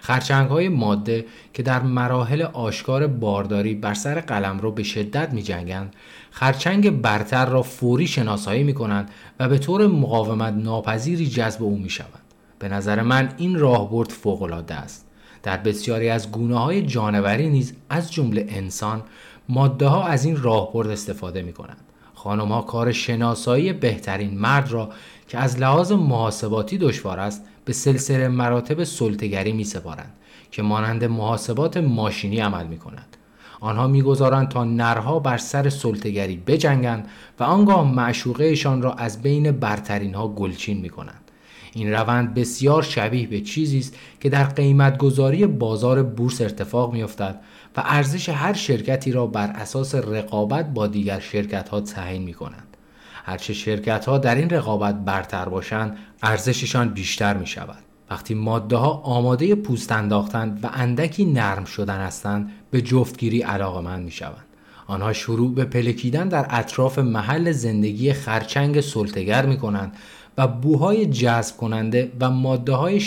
[0.00, 5.42] خرچنگ های ماده که در مراحل آشکار بارداری بر سر قلم رو به شدت می
[5.42, 5.94] جنگند
[6.30, 11.90] خرچنگ برتر را فوری شناسایی می کنند و به طور مقاومت ناپذیری جذب او می
[11.90, 12.22] شوند.
[12.58, 15.06] به نظر من این راهبرد فوقالعاده است.
[15.42, 19.02] در بسیاری از گونه های جانوری نیز از جمله انسان
[19.48, 21.85] ماده ها از این راهبرد استفاده می کنند.
[22.18, 24.90] خانم ها کار شناسایی بهترین مرد را
[25.28, 30.12] که از لحاظ محاسباتی دشوار است به سلسله مراتب سلطگری می سپارند
[30.50, 33.16] که مانند محاسبات ماشینی عمل می کنند.
[33.60, 40.14] آنها می‌گذارند تا نرها بر سر سلطگری بجنگند و آنگاه معشوقهشان را از بین برترین
[40.14, 41.30] ها گلچین می کنند.
[41.72, 47.40] این روند بسیار شبیه به چیزی است که در قیمتگذاری بازار بورس اتفاق میافتد
[47.76, 52.76] و ارزش هر شرکتی را بر اساس رقابت با دیگر شرکت ها تعیین می کنند.
[53.24, 57.78] هرچه شرکت ها در این رقابت برتر باشند ارزششان بیشتر می شود.
[58.10, 64.10] وقتی ماده ها آماده پوست انداختند و اندکی نرم شدن هستند به جفتگیری علاقمند می
[64.10, 64.44] شوند.
[64.86, 69.96] آنها شروع به پلکیدن در اطراف محل زندگی خرچنگ سلطگر می کنند
[70.38, 73.00] و بوهای جذب کننده و ماده های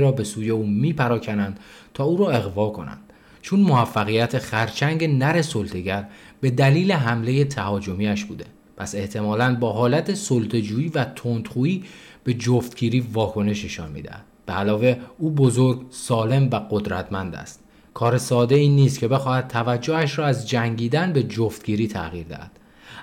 [0.00, 1.60] را به سوی او می پراکنند
[1.94, 3.11] تا او را اغوا کنند.
[3.42, 6.08] چون موفقیت خرچنگ نر سلطگر
[6.40, 8.44] به دلیل حمله تهاجمیش بوده.
[8.76, 11.84] پس احتمالا با حالت سلطجویی و تندخویی
[12.24, 14.24] به جفتگیری واکنششان می‌دهد.
[14.46, 17.60] به علاوه او بزرگ سالم و قدرتمند است.
[17.94, 22.50] کار ساده این نیست که بخواهد توجهش را از جنگیدن به جفتگیری تغییر دهد.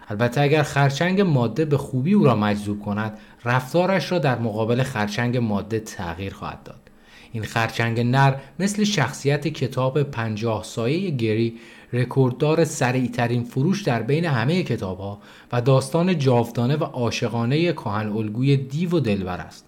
[0.10, 5.38] البته اگر خرچنگ ماده به خوبی او را مجذوب کند رفتارش را در مقابل خرچنگ
[5.38, 6.89] ماده تغییر خواهد داد.
[7.32, 11.58] این خرچنگ نر مثل شخصیت کتاب پنجاه سایه گری
[11.94, 15.20] رکورددار سریعترین فروش در بین همه کتاب ها
[15.52, 19.66] و داستان جاودانه و عاشقانه کهن الگوی دیو و دلبر است.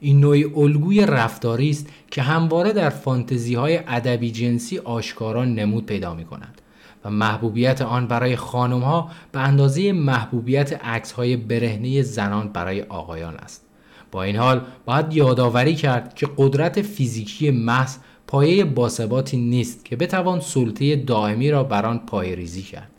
[0.00, 6.14] این نوع الگوی رفتاری است که همواره در فانتزی های ادبی جنسی آشکاران نمود پیدا
[6.14, 6.60] می کند
[7.04, 13.34] و محبوبیت آن برای خانم ها به اندازه محبوبیت عکس های برهنه زنان برای آقایان
[13.36, 13.63] است.
[14.14, 17.96] با این حال باید یادآوری کرد که قدرت فیزیکی محض
[18.26, 22.90] پایه باثباتی نیست که بتوان سلطه دائمی را بر آن ریزی کرد.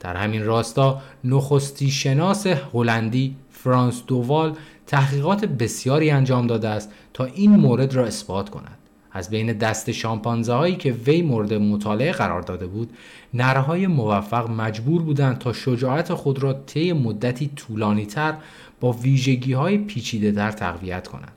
[0.00, 4.52] در همین راستا نخستی شناس هلندی فرانس دووال
[4.86, 8.78] تحقیقات بسیاری انجام داده است تا این مورد را اثبات کند.
[9.12, 12.90] از بین دست شامپانزه هایی که وی مورد مطالعه قرار داده بود
[13.34, 18.34] نرهای موفق مجبور بودند تا شجاعت خود را طی مدتی طولانی تر
[18.82, 21.32] با ویژگی های پیچیده تر تقویت کنند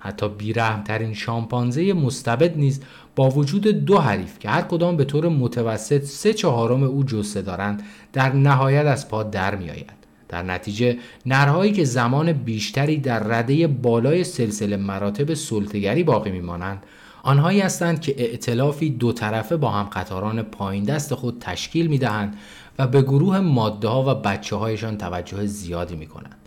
[0.00, 2.80] حتی بیرحمترین شامپانزه مستبد نیز
[3.16, 7.82] با وجود دو حریف که هر کدام به طور متوسط سه چهارم او جسه دارند
[8.12, 9.92] در نهایت از پا در می آید.
[10.28, 16.82] در نتیجه نرهایی که زمان بیشتری در رده بالای سلسله مراتب سلطگری باقی میمانند
[17.22, 22.36] آنهایی هستند که ائتلافی دو طرفه با هم قطاران پایین دست خود تشکیل می دهند
[22.78, 26.39] و به گروه ماده ها و بچه هایشان توجه زیادی می کنند.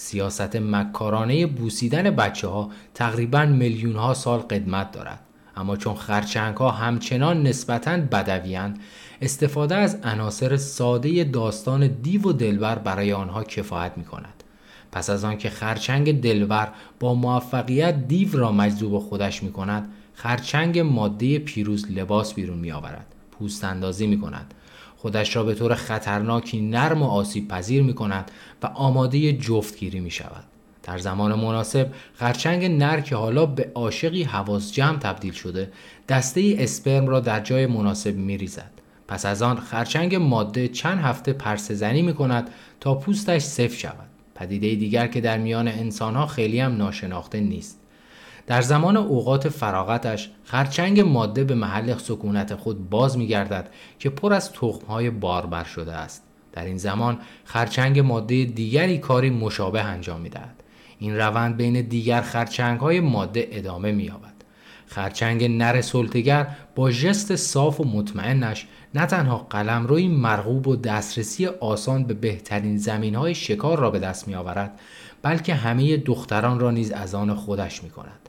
[0.00, 5.20] سیاست مکارانه بوسیدن بچه ها تقریبا میلیون ها سال قدمت دارد.
[5.56, 8.78] اما چون خرچنگ ها همچنان نسبتا بدویند
[9.22, 14.44] استفاده از عناصر ساده داستان دیو و دلبر برای آنها کفایت می کند.
[14.92, 16.68] پس از آنکه خرچنگ دلبر
[17.00, 23.06] با موفقیت دیو را مجذوب خودش می کند خرچنگ ماده پیروز لباس بیرون می آورد
[23.30, 24.54] پوست اندازی می کند
[25.00, 28.30] خودش را به طور خطرناکی نرم و آسیب پذیر می کند
[28.62, 30.44] و آماده جفتگیری می شود
[30.82, 35.72] در زمان مناسب خرچنگ نر که حالا به عاشقی حواس جمع تبدیل شده
[36.08, 38.70] دسته ای اسپرم را در جای مناسب می ریزد.
[39.08, 44.08] پس از آن خرچنگ ماده چند هفته پرسه زنی می کند تا پوستش سفت شود.
[44.34, 47.79] پدیده دیگر که در میان انسان ها خیلی هم ناشناخته نیست.
[48.50, 54.32] در زمان اوقات فراغتش خرچنگ ماده به محل سکونت خود باز می گردد که پر
[54.32, 56.22] از تخمهای باربر شده است.
[56.52, 60.62] در این زمان خرچنگ ماده دیگری کاری مشابه انجام می دهد.
[60.98, 64.34] این روند بین دیگر خرچنگ های ماده ادامه می یابد.
[64.86, 72.04] خرچنگ نر سلطگر با ژست صاف و مطمئنش نه تنها قلمروی مرغوب و دسترسی آسان
[72.04, 74.80] به بهترین زمین های شکار را به دست می آورد
[75.22, 78.19] بلکه همه دختران را نیز از آن خودش می کند.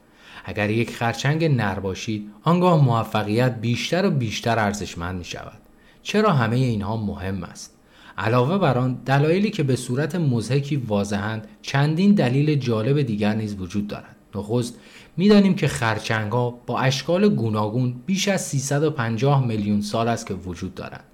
[0.44, 5.58] اگر یک خرچنگ نر باشید آنگاه موفقیت بیشتر و بیشتر ارزشمند می شود.
[6.02, 7.74] چرا همه اینها مهم است؟
[8.18, 13.86] علاوه بر آن دلایلی که به صورت مزهکی واضحند چندین دلیل جالب دیگر نیز وجود
[13.86, 14.78] دارد نخست
[15.16, 20.74] می‌دانیم که خرچنگ ها با اشکال گوناگون بیش از 350 میلیون سال است که وجود
[20.74, 21.04] دارند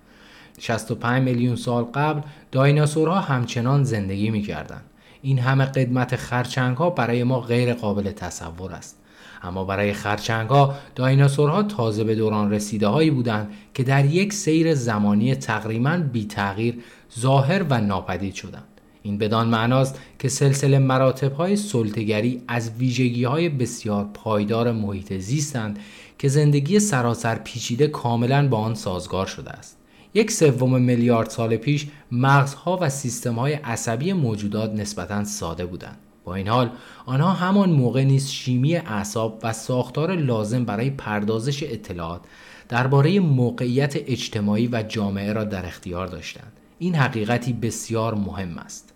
[0.58, 2.20] 65 میلیون سال قبل
[2.52, 4.84] دایناسورها همچنان زندگی می کردند.
[5.22, 8.97] این همه قدمت خرچنگ ها برای ما غیر قابل تصور است.
[9.42, 14.74] اما برای خرچنگ ها دایناسورها تازه به دوران رسیده هایی بودند که در یک سیر
[14.74, 16.79] زمانی تقریبا بی تغییر
[17.20, 18.64] ظاهر و ناپدید شدند.
[19.03, 25.79] این بدان معناست که سلسله مراتب های سلطگری از ویژگی های بسیار پایدار محیط زیستند
[26.18, 29.79] که زندگی سراسر پیچیده کاملا با آن سازگار شده است.
[30.14, 32.90] یک سوم میلیارد سال پیش مغزها و
[33.31, 35.98] های عصبی موجودات نسبتا ساده بودند.
[36.28, 36.70] با این حال
[37.06, 42.20] آنها همان موقع نیز شیمی اعصاب و ساختار لازم برای پردازش اطلاعات
[42.68, 46.52] درباره موقعیت اجتماعی و جامعه را در اختیار داشتند.
[46.78, 48.92] این حقیقتی بسیار مهم است.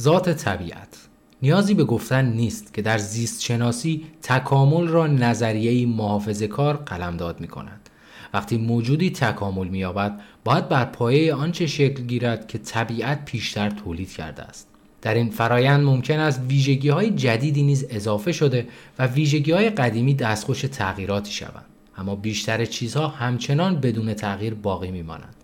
[0.00, 1.08] ذات طبیعت
[1.42, 7.48] نیازی به گفتن نیست که در زیست شناسی تکامل را نظریه‌ای محافظه کار قلمداد می
[7.48, 7.90] کند.
[8.34, 14.42] وقتی موجودی تکامل مییابد باید بر پایه آنچه شکل گیرد که طبیعت پیشتر تولید کرده
[14.42, 14.75] است
[15.06, 18.66] در این فرایند ممکن است ویژگی های جدیدی نیز اضافه شده
[18.98, 21.64] و ویژگی های قدیمی دستخوش تغییراتی شوند.
[21.96, 25.34] اما بیشتر چیزها همچنان بدون تغییر باقی میمانند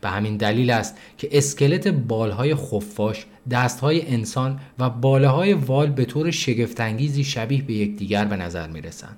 [0.00, 6.04] به همین دلیل است که اسکلت بالهای خفاش، دستهای انسان و باله های وال به
[6.04, 9.16] طور شگفتانگیزی شبیه به یکدیگر به نظر می رسند.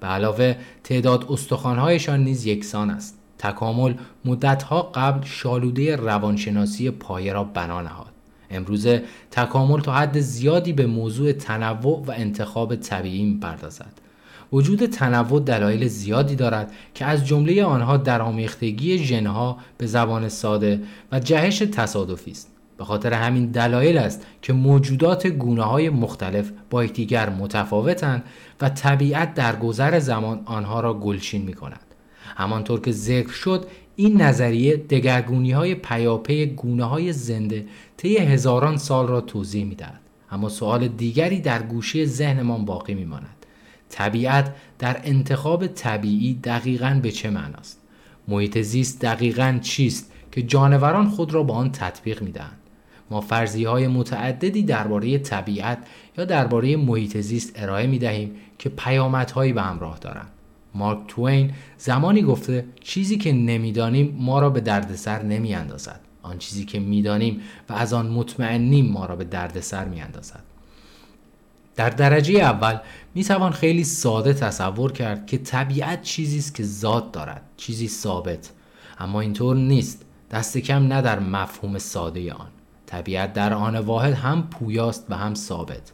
[0.00, 3.18] به علاوه تعداد استخوانهایشان نیز یکسان است.
[3.38, 8.09] تکامل مدتها قبل شالوده روانشناسی پایه را بنا نهاد.
[8.50, 13.92] امروزه تکامل تا حد زیادی به موضوع تنوع و انتخاب طبیعی می‌پردازد
[14.52, 20.80] وجود تنوع دلایل زیادی دارد که از جمله آنها درآمیختگی ژنها به زبان ساده
[21.12, 26.84] و جهش تصادفی است به خاطر همین دلایل است که موجودات گونه های مختلف با
[26.84, 28.24] یکدیگر متفاوتند
[28.60, 31.80] و طبیعت در گذر زمان آنها را گلچین می کند.
[32.36, 37.66] همانطور که ذکر شد این نظریه دگرگونی های پیاپی گونه های زنده
[38.00, 40.00] طی هزاران سال را توضیح می دهد.
[40.30, 43.46] اما سوال دیگری در گوشه ذهنمان باقی می ماند.
[43.88, 47.80] طبیعت در انتخاب طبیعی دقیقا به چه معناست؟
[48.28, 52.58] محیط زیست دقیقا چیست که جانوران خود را با آن تطبیق می دهند؟
[53.10, 55.78] ما فرضی های متعددی درباره طبیعت
[56.18, 60.30] یا درباره محیط زیست ارائه می دهیم که پیامدهایی به همراه دارند.
[60.74, 66.09] مارک توین زمانی گفته چیزی که نمی‌دانیم ما را به دردسر نمی اندازد.
[66.22, 70.42] آن چیزی که می‌دانیم و از آن مطمئنیم ما را به دردسر می اندازد.
[71.76, 72.78] در درجه اول
[73.14, 78.50] می توان خیلی ساده تصور کرد که طبیعت چیزی است که ذات دارد، چیزی ثابت.
[78.98, 80.04] اما اینطور نیست.
[80.30, 82.48] دست کم نه در مفهوم ساده آن.
[82.86, 85.92] طبیعت در آن واحد هم پویاست و هم ثابت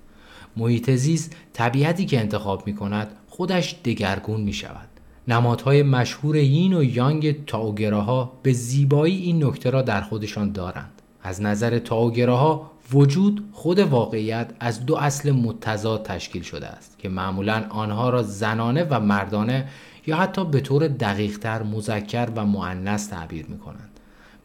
[0.57, 4.89] محیط زیست طبیعتی که انتخاب می کند خودش دگرگون می شود
[5.29, 11.43] نمادهای مشهور یین و یانگ تاوگراها به زیبایی این نکته را در خودشان دارند از
[11.43, 18.11] نظر تاوگراها وجود خود واقعیت از دو اصل متضاد تشکیل شده است که معمولا آنها
[18.11, 19.69] را زنانه و مردانه
[20.07, 23.91] یا حتی به طور دقیقتر مذکر و معنس تعبیر می کنند.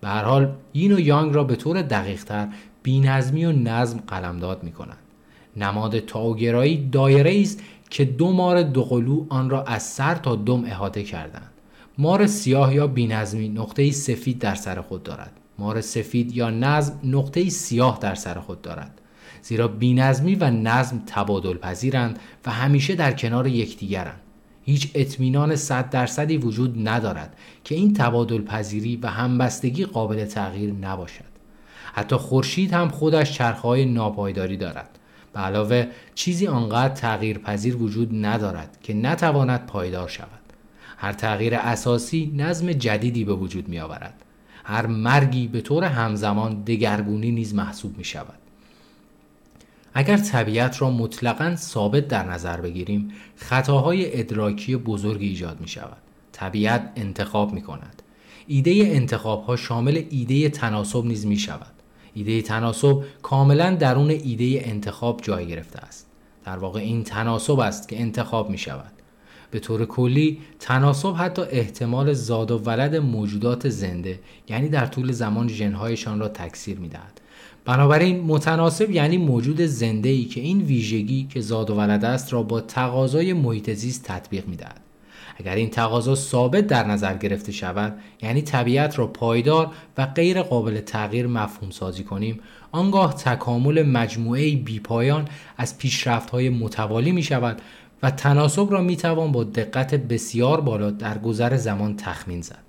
[0.01, 2.47] به هر حال یین و یانگ را به طور دقیقتر
[2.83, 4.97] بینظمی و نظم قلمداد می کنند.
[5.57, 11.03] نماد تاوگرایی دایره است که دو مار دوقلو آن را از سر تا دم احاطه
[11.03, 11.51] کردند.
[11.97, 15.31] مار سیاه یا بینظمی نقطه سفید در سر خود دارد.
[15.59, 19.01] مار سفید یا نظم نقطه سیاه در سر خود دارد.
[19.41, 24.21] زیرا بینظمی و نظم تبادل پذیرند و همیشه در کنار یکدیگرند.
[24.63, 31.31] هیچ اطمینان صد درصدی وجود ندارد که این تبادل پذیری و همبستگی قابل تغییر نباشد
[31.93, 34.90] حتی خورشید هم خودش چرخهای ناپایداری دارد
[35.33, 40.41] به علاوه چیزی آنقدر تغییر پذیر وجود ندارد که نتواند پایدار شود.
[41.01, 44.13] هر تغییر اساسی نظم جدیدی به وجود می آورد
[44.63, 48.39] هر مرگی به طور همزمان دگرگونی نیز محسوب می شود
[49.93, 55.97] اگر طبیعت را مطلقا ثابت در نظر بگیریم خطاهای ادراکی بزرگی ایجاد می شود
[56.31, 58.01] طبیعت انتخاب می کند
[58.47, 61.71] ایده انتخاب ها شامل ایده تناسب نیز می شود
[62.13, 66.07] ایده تناسب کاملا درون ایده انتخاب جای گرفته است.
[66.45, 68.91] در واقع این تناسب است که انتخاب می شود
[69.51, 75.47] به طور کلی تناسب حتی احتمال زاد و ولد موجودات زنده یعنی در طول زمان
[75.47, 77.21] ژنهایشان را تکثیر می دهد
[77.65, 82.43] بنابراین متناسب یعنی موجود زنده ای که این ویژگی که زاد و ولد است را
[82.43, 84.79] با تقاضای محیط زیست تطبیق می‌دهد.
[85.37, 90.79] اگر این تقاضا ثابت در نظر گرفته شود یعنی طبیعت را پایدار و غیر قابل
[90.79, 92.39] تغییر مفهوم سازی کنیم
[92.71, 95.27] آنگاه تکامل مجموعه بیپایان
[95.57, 97.61] از پیشرفت های متوالی می شود
[98.03, 102.63] و تناسب را می توان با دقت بسیار بالا در گذر زمان تخمین زد.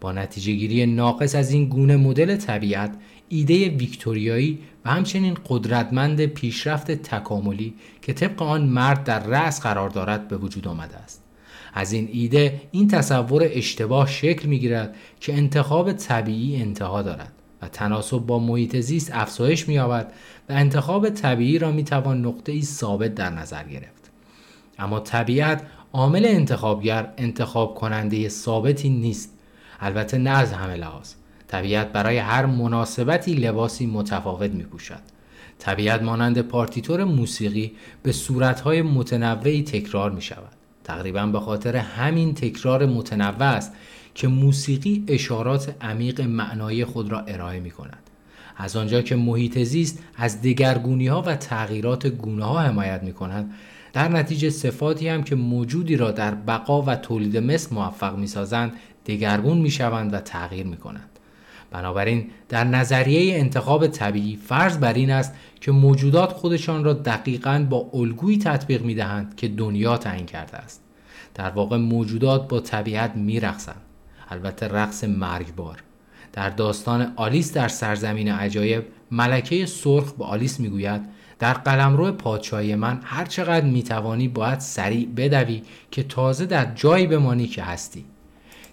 [0.00, 2.94] با نتیجه گیری ناقص از این گونه مدل طبیعت
[3.28, 10.28] ایده ویکتوریایی و همچنین قدرتمند پیشرفت تکاملی که طبق آن مرد در رأس قرار دارد
[10.28, 11.19] به وجود آمده است.
[11.74, 17.68] از این ایده این تصور اشتباه شکل می گیرد که انتخاب طبیعی انتها دارد و
[17.68, 20.04] تناسب با محیط زیست افزایش می و
[20.48, 24.10] انتخاب طبیعی را می توان نقطه ای ثابت در نظر گرفت
[24.78, 25.62] اما طبیعت
[25.92, 29.32] عامل انتخابگر انتخاب کننده ثابتی نیست
[29.80, 31.14] البته نه از همه لحاظ
[31.50, 35.00] طبیعت برای هر مناسبتی لباسی متفاوت می پوشد.
[35.58, 40.59] طبیعت مانند پارتیتور موسیقی به صورتهای متنوعی تکرار می شود.
[40.90, 43.72] تقریبا به خاطر همین تکرار متنوع است
[44.14, 48.10] که موسیقی اشارات عمیق معنایی خود را ارائه می کند.
[48.56, 53.54] از آنجا که محیط زیست از دگرگونی ها و تغییرات گونه ها حمایت می کند
[53.92, 58.72] در نتیجه صفاتی هم که موجودی را در بقا و تولید مثل موفق می سازند
[59.06, 61.18] دگرگون می شوند و تغییر می کنند.
[61.70, 67.90] بنابراین در نظریه انتخاب طبیعی فرض بر این است که موجودات خودشان را دقیقا با
[67.94, 70.79] الگویی تطبیق می دهند که دنیا تعیین کرده است
[71.40, 73.80] در واقع موجودات با طبیعت می رقصند.
[74.30, 75.82] البته رقص مرگبار.
[76.32, 81.02] در داستان آلیس در سرزمین عجایب ملکه سرخ به آلیس می‌گوید
[81.38, 87.46] در قلمرو پادشاهی من هر چقدر می‌توانی باید سریع بدوی که تازه در جایی بمانی
[87.46, 88.04] که هستی.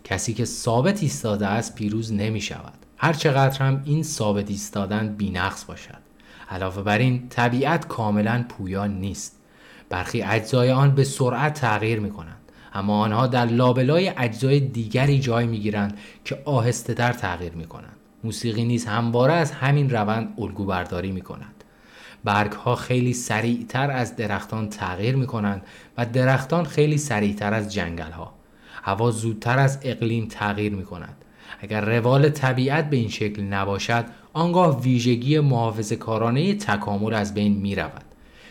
[0.03, 5.65] کسی که ثابت ایستاده است پیروز نمی شود هر چقدر هم این ثابت ایستادن بینقص
[5.65, 6.01] باشد.
[6.49, 9.39] علاوه بر این طبیعت کاملا پویان نیست.
[9.89, 15.47] برخی اجزای آن به سرعت تغییر می کنند اما آنها در لابلای اجزای دیگری جای
[15.47, 20.65] می گیرند که آهسته در تغییر می کنند موسیقی نیز همواره از همین روند الگو
[20.65, 21.63] برداری می کند
[22.23, 25.61] برگ ها خیلی سریعتر از درختان تغییر می کنند
[25.97, 28.33] و درختان خیلی سریعتر از جنگل ها
[28.83, 31.15] هوا زودتر از اقلیم تغییر می کند
[31.59, 37.75] اگر روال طبیعت به این شکل نباشد آنگاه ویژگی محافظ کارانه تکامل از بین می
[37.75, 38.06] رود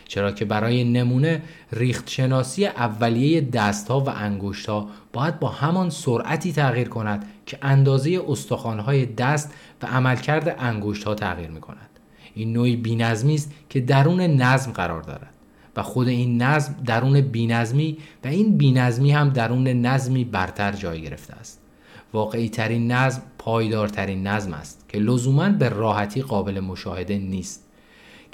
[0.07, 1.41] چرا که برای نمونه
[1.71, 9.53] ریختشناسی اولیه دستها و انگشتها باید با همان سرعتی تغییر کند که اندازه استخوانهای دست
[9.81, 11.89] و عملکرد انگشتها تغییر می کند
[12.33, 15.33] این نوعی بینظمی است که درون نظم قرار دارد
[15.77, 21.33] و خود این نظم درون بینظمی و این بینظمی هم درون نظمی برتر جای گرفته
[21.33, 21.61] است.
[22.13, 27.66] واقعی ترین نظم پایدارترین نظم است که لزوما به راحتی قابل مشاهده نیست.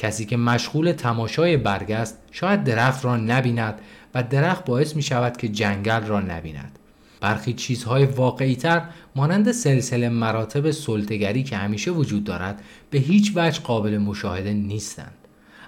[0.03, 3.81] کسی که مشغول تماشای برگ است شاید درخت را نبیند
[4.15, 6.79] و درخت باعث می شود که جنگل را نبیند.
[7.21, 8.81] برخی چیزهای واقعی تر
[9.15, 15.17] مانند سلسله مراتب سلطگری که همیشه وجود دارد به هیچ وجه قابل مشاهده نیستند.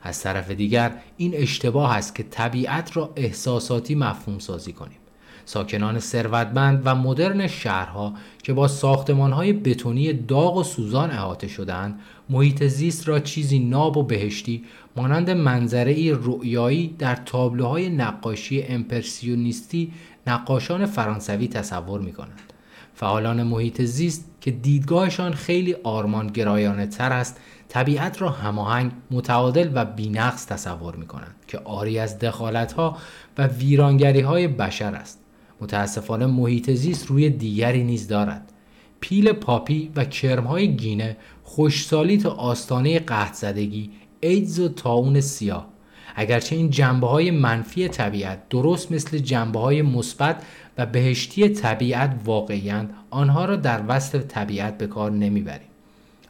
[0.04, 4.98] از طرف دیگر این اشتباه است که طبیعت را احساساتی مفهوم سازی کنیم.
[5.46, 8.14] ساکنان ثروتمند و مدرن شهرها
[8.44, 12.00] که با ساختمانهای بتونی داغ و سوزان احاطه شدند
[12.30, 14.64] محیط زیست را چیزی ناب و بهشتی
[14.96, 19.92] مانند منظره رؤیایی در تابلوهای نقاشی امپرسیونیستی
[20.28, 22.54] نقاشان فرانسوی تصور می کنند.
[22.94, 29.86] فعالان محیط زیست که دیدگاهشان خیلی آرمان گرایانه تر است طبیعت را هماهنگ متعادل و
[29.86, 32.98] بینقص تصور می کنند که آری از دخالت ها
[33.38, 35.20] و ویرانگری های بشر است
[35.62, 38.52] متاسفانه محیط زیست روی دیگری نیز دارد
[39.00, 41.18] پیل پاپی و کرمهای گینه
[41.48, 45.68] خوشسالی تا آستانه قهد زدگی ایدز و تاون سیاه.
[46.16, 50.44] اگرچه این جنبه های منفی طبیعت درست مثل جنبه های مثبت
[50.78, 55.68] و بهشتی طبیعت واقعیند آنها را در وصف طبیعت به کار نمی‌بریم.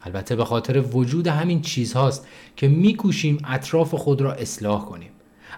[0.02, 5.10] البته به خاطر وجود همین چیزهاست که میکوشیم اطراف خود را اصلاح کنیم.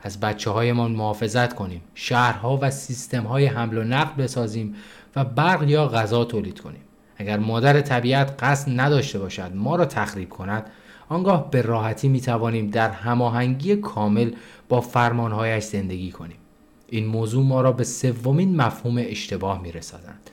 [0.02, 1.80] از بچه هایمان محافظت کنیم.
[1.94, 4.74] شهرها و سیستم های حمل و نقل بسازیم
[5.16, 6.80] و برق یا غذا تولید کنیم.
[7.18, 10.70] اگر مادر طبیعت قصد نداشته باشد ما را تخریب کند
[11.08, 14.32] آنگاه به راحتی می توانیم در هماهنگی کامل
[14.68, 16.36] با فرمانهایش زندگی کنیم.
[16.88, 20.30] این موضوع ما را به سومین مفهوم اشتباه می رسادند.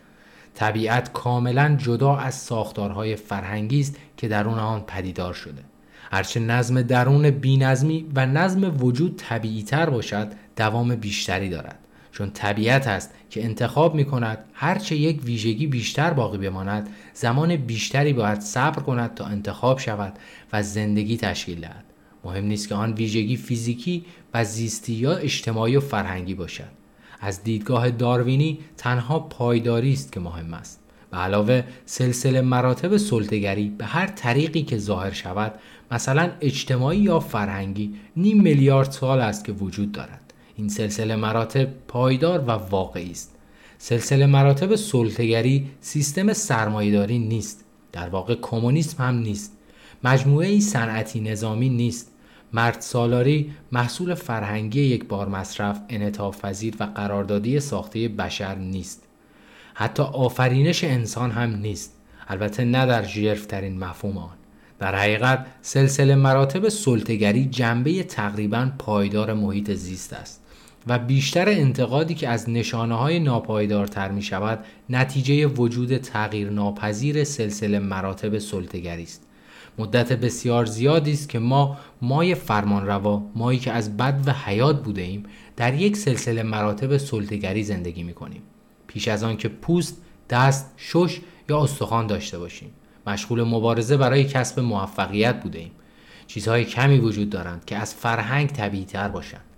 [0.56, 5.64] طبیعت کاملا جدا از ساختارهای فرهنگی است که درون آن پدیدار شده.
[6.12, 11.80] هرچه نظم درون بینظمی و نظم وجود طبیعی تر باشد دوام بیشتری دارد.
[12.16, 18.14] چون طبیعت است که انتخاب می کند هرچه یک ویژگی بیشتر باقی بماند زمان بیشتری
[18.14, 20.14] باید صبر کند تا انتخاب شود
[20.54, 21.84] و زندگی تشکیل دهد.
[22.24, 26.70] مهم نیست که آن ویژگی فیزیکی و زیستی یا اجتماعی و فرهنگی باشد.
[27.20, 30.80] از دیدگاه داروینی تنها پایداری است که مهم است.
[31.12, 35.54] به علاوه سلسله مراتب سلطگری به هر طریقی که ظاهر شود
[35.92, 40.25] مثلا اجتماعی یا فرهنگی نیم میلیارد سال است که وجود دارد.
[40.58, 43.36] این سلسله مراتب پایدار و واقعی است.
[43.78, 47.66] سلسله مراتب سلطگری سیستم سرمایهداری نیست.
[47.92, 49.58] در واقع کمونیسم هم نیست.
[50.04, 52.12] مجموعه صنعتی نظامی نیست.
[52.54, 56.46] مرد سالاری محصول فرهنگی یک بار مصرف انعطاف
[56.80, 59.04] و قراردادی ساخته بشر نیست.
[59.74, 61.94] حتی آفرینش انسان هم نیست.
[62.28, 64.38] البته نه در ژرفترین مفهوم آن.
[64.80, 70.45] در حقیقت سلسله مراتب سلطگری جنبه تقریبا پایدار محیط زیست است.
[70.88, 77.80] و بیشتر انتقادی که از نشانه های ناپایدارتر می شود نتیجه وجود تغییر ناپذیر سلسله
[77.80, 79.28] مراتب سلطگری است.
[79.78, 85.02] مدت بسیار زیادی است که ما مای فرمانروا مایی که از بد و حیات بوده
[85.02, 85.24] ایم
[85.56, 88.42] در یک سلسله مراتب سلطگری زندگی می کنیم
[88.88, 91.20] پیش از آن که پوست دست شش
[91.50, 92.70] یا استخوان داشته باشیم.
[93.08, 95.72] مشغول مبارزه برای کسب موفقیت بوده ایم
[96.28, 99.55] چیزهای کمی وجود دارند که از فرهنگ طبیعی تر باشند.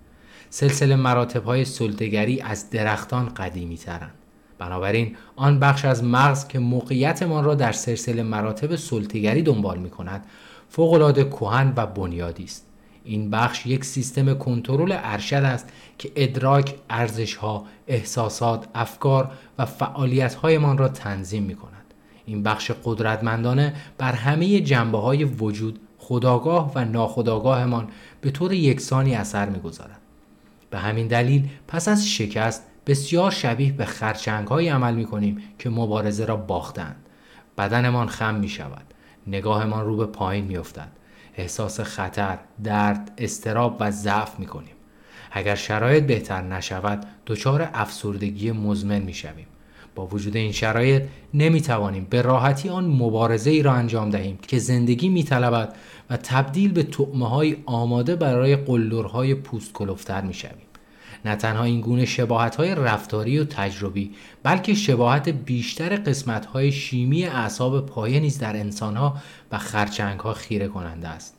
[0.50, 4.14] سلسله مراتب های سلطگری از درختان قدیمی ترند
[4.58, 10.26] بنابراین آن بخش از مغز که موقعیتمان را در سلسله مراتب سلطگری دنبال می کند
[10.68, 12.66] فوقالعاده کهن و بنیادی است.
[13.04, 15.68] این بخش یک سیستم کنترل ارشد است
[15.98, 21.94] که ادراک ارزشها احساسات افکار و فعالیتهایمان را تنظیم می کند
[22.26, 27.88] این بخش قدرتمندانه بر همه جنبه های وجود خداگاه و ناخداگاهمان
[28.20, 30.00] به طور یکسانی اثر می‌گذارد.
[30.70, 35.70] به همین دلیل پس از شکست بسیار شبیه به خرچنگ های عمل می کنیم که
[35.70, 36.96] مبارزه را باختند.
[37.58, 38.94] بدنمان خم می شود
[39.26, 40.88] نگاهمان رو به پایین می افتد
[41.36, 44.74] احساس خطر، درد، استراب و ضعف می کنیم
[45.32, 49.46] اگر شرایط بهتر نشود دچار افسردگی مزمن می شویم
[49.98, 51.02] با وجود این شرایط
[51.34, 55.76] نمی توانیم به راحتی آن مبارزه ای را انجام دهیم که زندگی می طلبد
[56.10, 60.66] و تبدیل به تعمه های آماده برای قلدرهای پوست کلفتر می شویم.
[61.24, 64.10] نه تنها این گونه شباهت های رفتاری و تجربی
[64.42, 69.16] بلکه شباهت بیشتر قسمت های شیمی اعصاب پایه نیز در انسان ها
[69.52, 71.36] و خرچنگ ها خیره کننده است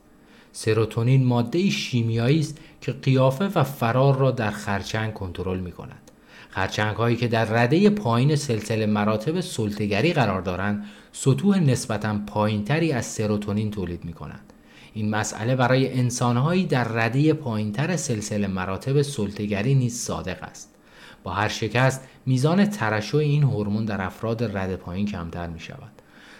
[0.51, 6.08] سروتونین ماده شیمیایی است که قیافه و فرار را در خرچنگ کنترل می کند
[6.49, 13.05] خرچنگ هایی که در رده پایین سلسله مراتب سلطگری قرار دارند سطوح نسبتا پایینتری از
[13.05, 14.53] سروتونین تولید می کنند
[14.93, 20.75] این مسئله برای انسانهایی در رده پایینتر سلسله مراتب سلطگری نیز صادق است.
[21.23, 25.91] با هر شکست میزان ترشح این هورمون در افراد رده پایین کمتر می شود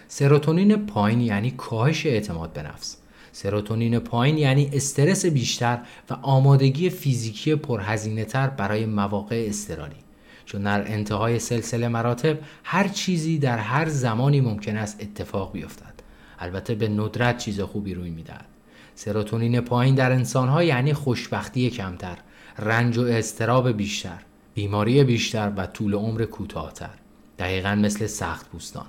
[0.08, 2.96] سروتونین پایین یعنی کاهش اعتماد به نفس.
[3.32, 5.78] سروتونین پایین یعنی استرس بیشتر
[6.10, 9.96] و آمادگی فیزیکی پرهزینه تر برای مواقع استرالی
[10.44, 15.94] چون در انتهای سلسله مراتب هر چیزی در هر زمانی ممکن است اتفاق بیفتد.
[16.38, 18.46] البته به ندرت چیز خوبی روی می‌دهد.
[18.94, 22.16] سروتونین پایین در انسانها یعنی خوشبختی کمتر
[22.58, 24.18] رنج و استراب بیشتر
[24.54, 26.90] بیماری بیشتر و طول عمر کوتاهتر.
[27.38, 28.86] دقیقا مثل سخت پوستان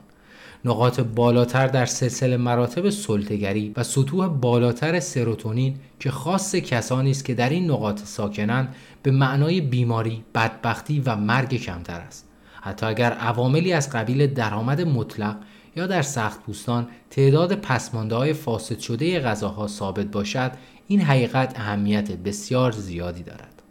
[0.65, 7.33] نقاط بالاتر در سلسله مراتب سلطگری و سطوح بالاتر سروتونین که خاص کسانی است که
[7.33, 12.27] در این نقاط ساکنند به معنای بیماری، بدبختی و مرگ کمتر است.
[12.61, 15.37] حتی اگر عواملی از قبیل درآمد مطلق
[15.75, 20.51] یا در سخت پوستان تعداد پسمانده های فاسد شده غذاها ثابت باشد
[20.87, 23.61] این حقیقت اهمیت بسیار زیادی دارد.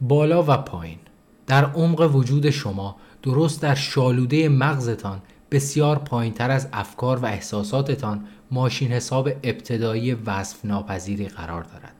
[0.00, 0.98] بالا و پایین
[1.46, 2.96] در عمق وجود شما
[3.26, 11.28] درست در شالوده مغزتان بسیار پایینتر از افکار و احساساتتان ماشین حساب ابتدایی وصف ناپذیری
[11.28, 11.92] قرار دارد.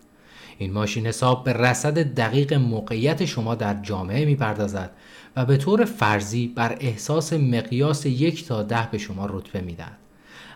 [0.59, 4.91] این ماشین حساب به رصد دقیق موقعیت شما در جامعه می‌پردازد
[5.37, 9.99] و به طور فرضی بر احساس مقیاس یک تا ده به شما رتبه می‌دهد.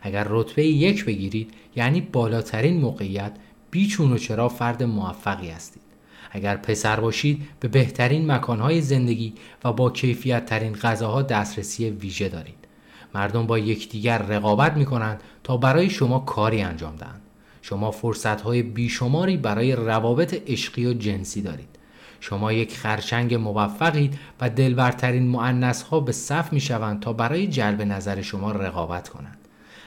[0.03, 3.33] اگر رتبه یک بگیرید یعنی بالاترین موقعیت
[3.71, 5.89] بیچون و چرا فرد موفقی هستید.
[6.31, 12.55] اگر پسر باشید به بهترین مکانهای زندگی و با کیفیت ترین غذاها دسترسی ویژه دارید.
[13.14, 17.20] مردم با یکدیگر رقابت می کنند تا برای شما کاری انجام دهند.
[17.62, 21.68] شما فرصتهای بیشماری برای روابط عشقی و جنسی دارید.
[22.20, 27.83] شما یک خرچنگ موفقید و دلبرترین معنس ها به صف می شوند تا برای جلب
[27.83, 29.39] نظر شما رقابت کنند.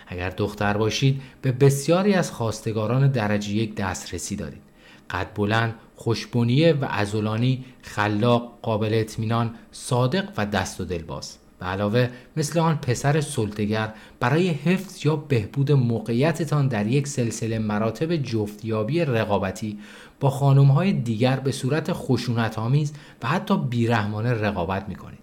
[0.07, 4.61] اگر دختر باشید به بسیاری از خواستگاران درجه یک دسترسی دارید.
[5.09, 11.37] قد بلند، خوشبونیه و ازولانی، خلاق، قابل اطمینان، صادق و دست و دلباز.
[11.59, 18.15] به علاوه مثل آن پسر سلطگر برای حفظ یا بهبود موقعیتتان در یک سلسله مراتب
[18.15, 19.79] جفتیابی رقابتی
[20.19, 22.93] با خانمهای دیگر به صورت خشونت آمیز
[23.23, 25.19] و حتی بیرحمانه رقابت می کنید.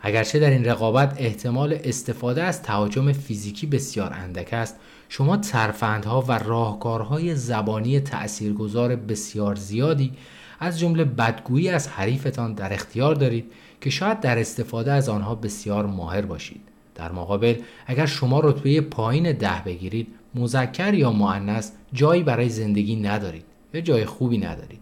[0.00, 4.76] اگرچه در این رقابت احتمال استفاده از تهاجم فیزیکی بسیار اندک است
[5.14, 10.12] شما ترفندها و راهکارهای زبانی تأثیرگذار بسیار زیادی
[10.60, 15.86] از جمله بدگویی از حریفتان در اختیار دارید که شاید در استفاده از آنها بسیار
[15.86, 16.60] ماهر باشید.
[16.94, 17.54] در مقابل
[17.86, 23.44] اگر شما رتبه پایین ده بگیرید مذکر یا معنس جایی برای زندگی ندارید
[23.74, 24.80] یا جای خوبی ندارید.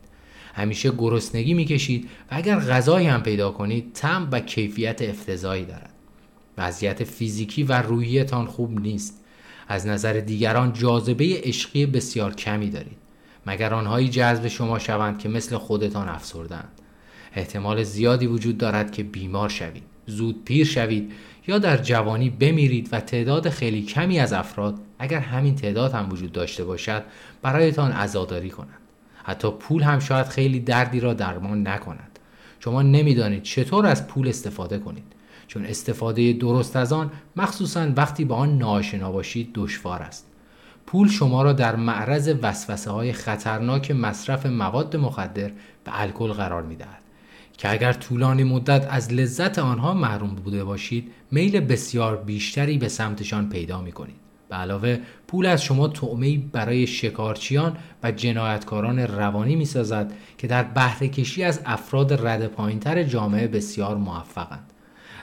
[0.54, 5.94] همیشه گرسنگی می‌کشید و اگر غذایی هم پیدا کنید تم و کیفیت افتضایی دارد.
[6.58, 9.19] وضعیت فیزیکی و روحیتان خوب نیست.
[9.72, 12.96] از نظر دیگران جاذبه عشقی بسیار کمی دارید.
[13.46, 16.68] مگر آنهایی جذب شما شوند که مثل خودتان افسردند
[17.34, 21.12] احتمال زیادی وجود دارد که بیمار شوید زود پیر شوید
[21.46, 26.32] یا در جوانی بمیرید و تعداد خیلی کمی از افراد اگر همین تعداد هم وجود
[26.32, 27.02] داشته باشد
[27.42, 28.78] برایتان عزاداری کنند.
[29.24, 32.18] حتی پول هم شاید خیلی دردی را درمان نکند.
[32.60, 35.19] شما نمی‌دانید چطور از پول استفاده کنید.
[35.50, 40.26] چون استفاده درست از آن مخصوصا وقتی با آن ناآشنا باشید دشوار است
[40.86, 45.50] پول شما را در معرض وسوسه های خطرناک مصرف مواد مخدر
[45.86, 47.02] و الکل قرار می دهد
[47.58, 53.48] که اگر طولانی مدت از لذت آنها محروم بوده باشید میل بسیار بیشتری به سمتشان
[53.48, 54.20] پیدا می کنید.
[54.48, 54.98] به علاوه
[55.28, 61.44] پول از شما تعمه برای شکارچیان و جنایتکاران روانی می سازد که در بهره کشی
[61.44, 64.69] از افراد رد پایینتر جامعه بسیار موفقند.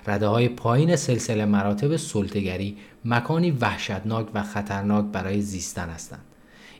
[0.07, 6.21] رده های پایین سلسله مراتب سلطگری مکانی وحشتناک و خطرناک برای زیستن هستند.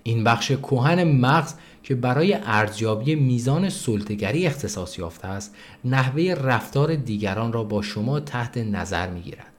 [0.03, 1.53] این بخش کوهن مغز
[1.83, 5.55] که برای ارزیابی میزان سلطگری اختصاص یافته است
[5.85, 9.53] نحوه رفتار دیگران را با شما تحت نظر می گیرد.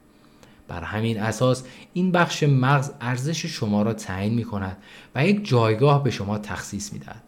[0.67, 1.63] بر همین اساس
[1.93, 4.77] این بخش مغز ارزش شما را تعیین می کند
[5.15, 7.23] و یک جایگاه به شما تخصیص می دهد.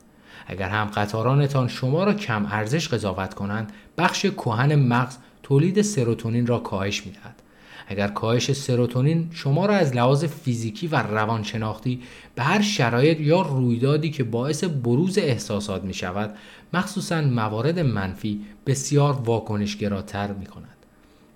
[0.47, 5.17] اگر هم قطارانتان شما را کم ارزش قضاوت کنند بخش کوهن مغز
[5.51, 7.41] تولید سروتونین را کاهش می دهد.
[7.87, 12.01] اگر کاهش سروتونین شما را از لحاظ فیزیکی و روانشناختی
[12.35, 16.35] به هر شرایط یا رویدادی که باعث بروز احساسات می شود
[16.73, 20.77] مخصوصا موارد منفی بسیار واکنشگراتر می کند.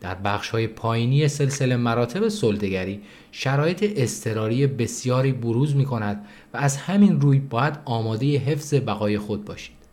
[0.01, 3.01] در بخش های پایینی سلسله مراتب سلطگری
[3.31, 9.45] شرایط استراری بسیاری بروز می کند و از همین روی باید آماده حفظ بقای خود
[9.45, 9.84] باشید.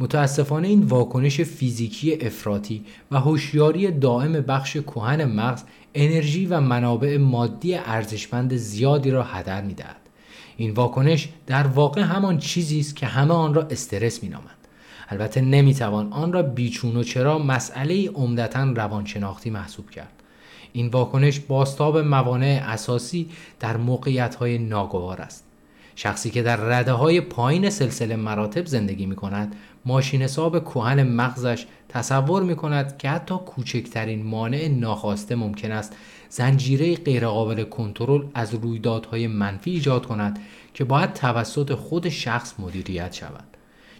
[0.00, 5.62] متاسفانه این واکنش فیزیکی افراطی و هوشیاری دائم بخش کهن مغز
[5.94, 9.96] انرژی و منابع مادی ارزشمند زیادی را هدر می‌دهد.
[10.56, 14.50] این واکنش در واقع همان چیزی است که همه آن را استرس مینامند.
[15.08, 20.12] البته نمی‌توان آن را بیچون و چرا مسئله عمدتا روانشناختی محسوب کرد.
[20.72, 23.28] این واکنش باستاب موانع اساسی
[23.60, 25.45] در موقعیت های ناگوار است.
[25.98, 31.66] شخصی که در رده های پایین سلسله مراتب زندگی می کند ماشین حساب کوهن مغزش
[31.88, 35.96] تصور می کند که حتی کوچکترین مانع ناخواسته ممکن است
[36.28, 40.38] زنجیره غیرقابل کنترل از رویدادهای منفی ایجاد کند
[40.74, 43.44] که باید توسط خود شخص مدیریت شود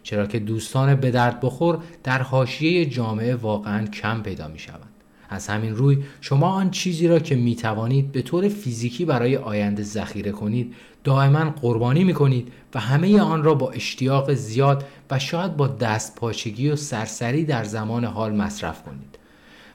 [0.03, 4.89] چرا که دوستان به درد بخور در حاشیه جامعه واقعا کم پیدا می شود.
[5.29, 9.83] از همین روی شما آن چیزی را که می توانید به طور فیزیکی برای آینده
[9.83, 10.75] ذخیره کنید
[11.07, 16.17] دائما قربانی می کنید و همه آن را با اشتیاق زیاد و شاید با دست
[16.17, 19.19] پاچگی و سرسری در زمان حال مصرف کنید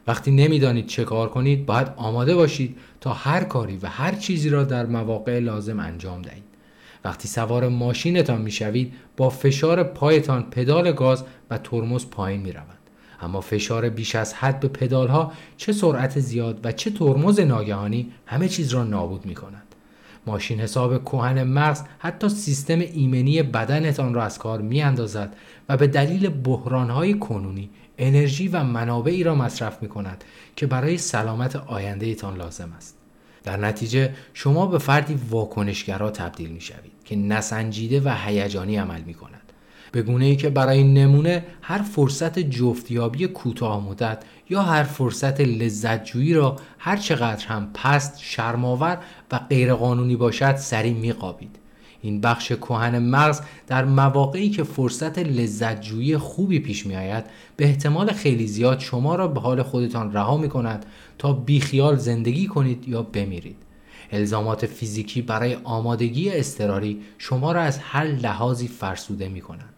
[0.07, 4.63] وقتی نمی‌دانید چه کار کنید باید آماده باشید تا هر کاری و هر چیزی را
[4.63, 6.43] در مواقع لازم انجام دهید
[7.05, 12.77] وقتی سوار ماشینتان می‌شوید با فشار پایتان پدال گاز و ترمز پایین می روند.
[13.21, 18.11] اما فشار بیش از حد به پدال ها چه سرعت زیاد و چه ترمز ناگهانی
[18.25, 19.36] همه چیز را نابود می.
[20.28, 25.36] ماشین حساب کهن مغز حتی سیستم ایمنی بدنتان را از کار می اندازد
[25.69, 30.24] و به دلیل بحرانهای کنونی انرژی و منابعی را مصرف می کند
[30.55, 32.97] که برای سلامت آینده ایتان لازم است.
[33.43, 39.13] در نتیجه شما به فردی واکنشگرا تبدیل می شوید که نسنجیده و هیجانی عمل می
[39.13, 39.40] کند.
[39.91, 46.33] به گونه ای که برای نمونه هر فرصت جفتیابی کوتاه مدت یا هر فرصت لذتجویی
[46.33, 48.97] را هر چقدر هم پست شرماور
[49.31, 51.55] و غیرقانونی باشد سریع میقابید.
[52.01, 57.23] این بخش کهن مغز در مواقعی که فرصت لذتجویی خوبی پیش می آید
[57.57, 60.85] به احتمال خیلی زیاد شما را به حال خودتان رها می کند
[61.17, 63.57] تا بیخیال زندگی کنید یا بمیرید.
[64.11, 69.70] الزامات فیزیکی برای آمادگی استراری شما را از هر لحاظی فرسوده می کند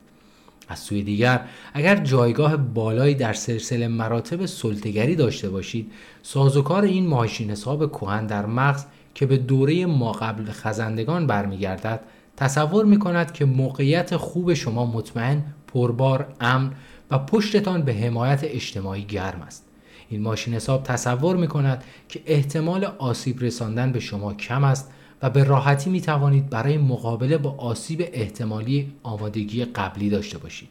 [0.67, 1.41] از سوی دیگر
[1.73, 5.91] اگر جایگاه بالایی در سلسله مراتب سلطگری داشته باشید
[6.21, 8.85] سازوکار این ماشین حساب کهن در مغز
[9.15, 11.99] که به دوره ما قبل خزندگان برمیگردد
[12.37, 16.71] تصور می کند که موقعیت خوب شما مطمئن پربار امن
[17.11, 19.65] و پشتتان به حمایت اجتماعی گرم است.
[20.09, 24.91] این ماشین حساب تصور می کند که احتمال آسیب رساندن به شما کم است
[25.23, 30.69] و به راحتی می توانید برای مقابله با آسیب احتمالی آمادگی قبلی داشته باشید.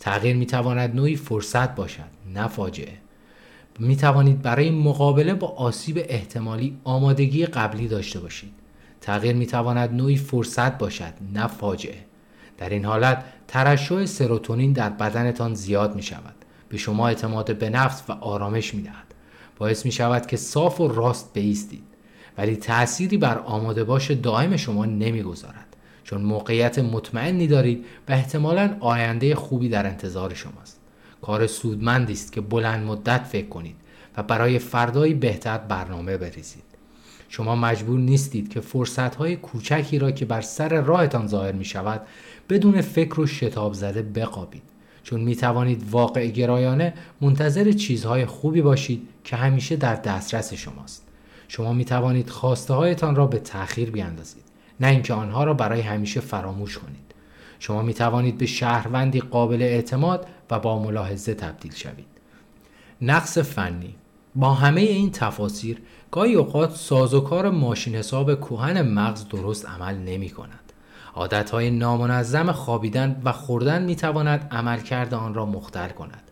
[0.00, 2.92] تغییر می تواند نوعی فرصت باشد نه فاجعه.
[3.78, 8.52] می توانید برای مقابله با آسیب احتمالی آمادگی قبلی داشته باشید.
[9.00, 12.04] تغییر می تواند نوعی فرصت باشد نه فاجعه.
[12.58, 16.34] در این حالت ترشح سروتونین در بدنتان زیاد می شود.
[16.68, 19.14] به شما اعتماد به نفس و آرامش می دهد.
[19.58, 21.85] باعث می شود که صاف و راست بیستید.
[22.38, 25.76] ولی تأثیری بر آماده باش دائم شما نمی‌گذارد.
[26.04, 30.80] چون موقعیت مطمئنی دارید و احتمالا آینده خوبی در انتظار شماست.
[31.22, 33.76] کار سودمندی است که بلند مدت فکر کنید
[34.16, 36.62] و برای فردایی بهتر برنامه بریزید.
[37.28, 42.00] شما مجبور نیستید که فرصتهای کوچکی را که بر سر راهتان ظاهر می شود
[42.48, 44.62] بدون فکر و شتاب زده بقابید.
[45.02, 51.05] چون می توانید واقع گرایانه منتظر چیزهای خوبی باشید که همیشه در دسترس شماست.
[51.48, 54.44] شما می توانید خواسته هایتان را به تأخیر بیاندازید
[54.80, 57.14] نه اینکه آنها را برای همیشه فراموش کنید
[57.58, 62.06] شما می توانید به شهروندی قابل اعتماد و با ملاحظه تبدیل شوید
[63.02, 63.94] نقص فنی
[64.34, 70.72] با همه این تفاسیر گاهی اوقات سازوکار ماشین حساب کوهن مغز درست عمل نمی کند.
[71.14, 76.22] عادت های نامنظم خوابیدن و خوردن می تواند عملکرد آن را مختل کند.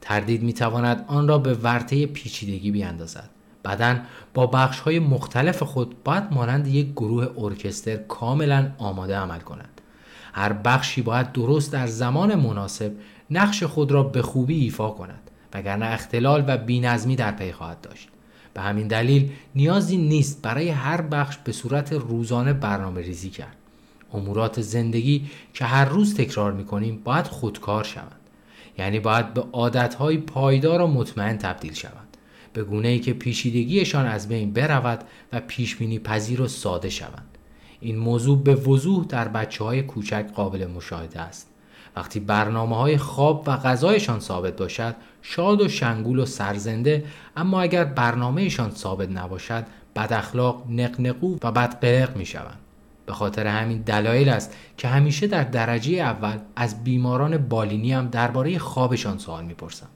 [0.00, 3.30] تردید می تواند آن را به ورطه پیچیدگی بیاندازد.
[3.66, 4.02] بدن
[4.34, 9.80] با بخش های مختلف خود باید مانند یک گروه ارکستر کاملا آماده عمل کند.
[10.32, 12.92] هر بخشی باید درست در زمان مناسب
[13.30, 18.08] نقش خود را به خوبی ایفا کند وگرنه اختلال و بینظمی در پی خواهد داشت.
[18.54, 23.56] به همین دلیل نیازی نیست برای هر بخش به صورت روزانه برنامه ریزی کرد.
[24.14, 28.20] امورات زندگی که هر روز تکرار می کنیم باید خودکار شوند.
[28.78, 32.05] یعنی باید به عادتهای پایدار و مطمئن تبدیل شوند.
[32.56, 37.38] به گونه ای که پیشیدگیشان از بین برود و پیشبینی پذیر و ساده شوند.
[37.80, 41.50] این موضوع به وضوح در بچه های کوچک قابل مشاهده است.
[41.96, 47.04] وقتی برنامه های خواب و غذایشان ثابت باشد شاد و شنگول و سرزنده
[47.36, 52.58] اما اگر برنامهشان ثابت نباشد بد اخلاق نقنقو و بدقلق می شوند
[53.06, 58.58] به خاطر همین دلایل است که همیشه در درجه اول از بیماران بالینی هم درباره
[58.58, 59.88] خوابشان سوال می‌پرسم.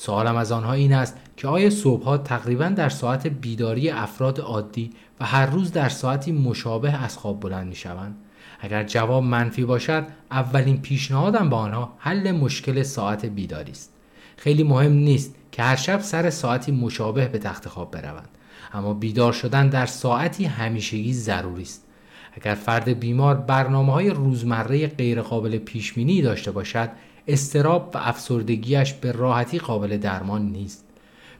[0.00, 4.90] سوالم از آنها این است که آیا صبحها تقریبا در ساعت بیداری افراد عادی
[5.20, 8.16] و هر روز در ساعتی مشابه از خواب بلند می شوند؟
[8.60, 13.92] اگر جواب منفی باشد اولین پیشنهادم به آنها حل مشکل ساعت بیداری است
[14.36, 18.28] خیلی مهم نیست که هر شب سر ساعتی مشابه به تخت خواب بروند
[18.72, 21.86] اما بیدار شدن در ساعتی همیشگی ضروری است
[22.32, 26.90] اگر فرد بیمار برنامه های روزمره غیرقابل پیشبینی داشته باشد
[27.28, 30.84] استراب و افسردگیش به راحتی قابل درمان نیست.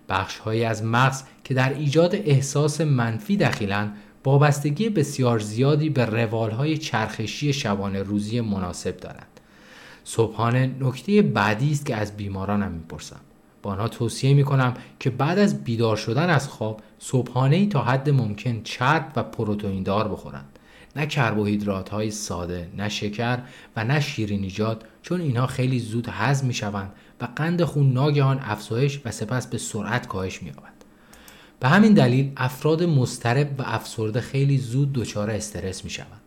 [0.08, 3.92] بخش از مغز که در ایجاد احساس منفی دخیلن
[4.24, 9.40] وابستگی بسیار زیادی به روال های چرخشی شبانه روزی مناسب دارند.
[10.04, 13.20] صبحانه نکته بعدی است که از بیمارانم می‌پرسم.
[13.62, 17.82] با آنها توصیه می کنم که بعد از بیدار شدن از خواب صبحانه ای تا
[17.82, 20.49] حد ممکن چرب و پروتئین دار بخورند
[20.96, 23.38] نه کربوهیدرات های ساده نه شکر
[23.76, 29.00] و نه شیرینیجات چون اینها خیلی زود هضم می شوند و قند خون ناگهان افزایش
[29.04, 30.80] و سپس به سرعت کاهش می یابد
[31.60, 36.20] به همین دلیل افراد مضطرب و افسرده خیلی زود دچار استرس می شوند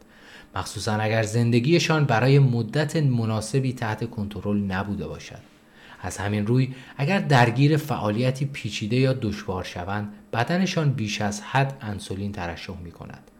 [0.56, 5.54] مخصوصا اگر زندگیشان برای مدت مناسبی تحت کنترل نبوده باشد.
[6.02, 12.32] از همین روی اگر درگیر فعالیتی پیچیده یا دشوار شوند بدنشان بیش از حد انسولین
[12.32, 13.32] ترشح می کند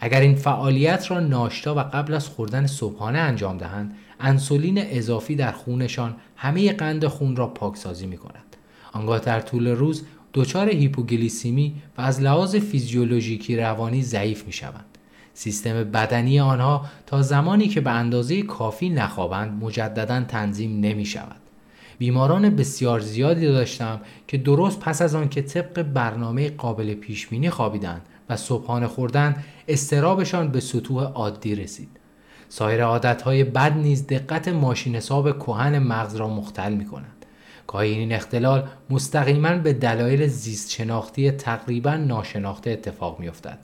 [0.00, 5.52] اگر این فعالیت را ناشتا و قبل از خوردن صبحانه انجام دهند انسولین اضافی در
[5.52, 8.56] خونشان همه قند خون را پاکسازی می کند
[8.92, 14.84] آنگاه در طول روز دچار هیپوگلیسیمی و از لحاظ فیزیولوژیکی روانی ضعیف می شوند.
[15.34, 21.36] سیستم بدنی آنها تا زمانی که به اندازه کافی نخوابند مجددا تنظیم نمی شود.
[21.98, 28.02] بیماران بسیار زیادی داشتم که درست پس از آن که طبق برنامه قابل پیشبینی خوابیدند
[28.28, 31.98] و صبحانه خوردن استرابشان به سطوح عادی رسید.
[32.48, 37.26] سایر عادتهای بد نیز دقت ماشین حساب کهن مغز را مختل می کند
[37.66, 43.58] گاهی این اختلال مستقیما به دلایل زیست شناختی تقریبا ناشناخته اتفاق می افتد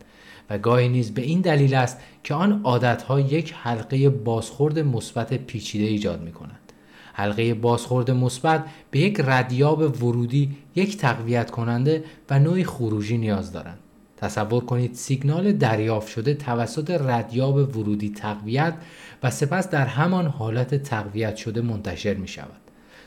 [0.51, 5.85] و گاهی نیز به این دلیل است که آن عادتها یک حلقه بازخورد مثبت پیچیده
[5.85, 6.73] ایجاد می کند
[7.13, 13.79] حلقه بازخورد مثبت به یک ردیاب ورودی یک تقویت کننده و نوعی خروجی نیاز دارند.
[14.25, 18.75] تصور کنید سیگنال دریافت شده توسط ردیاب ورودی تقویت
[19.23, 22.61] و سپس در همان حالت تقویت شده منتشر می شود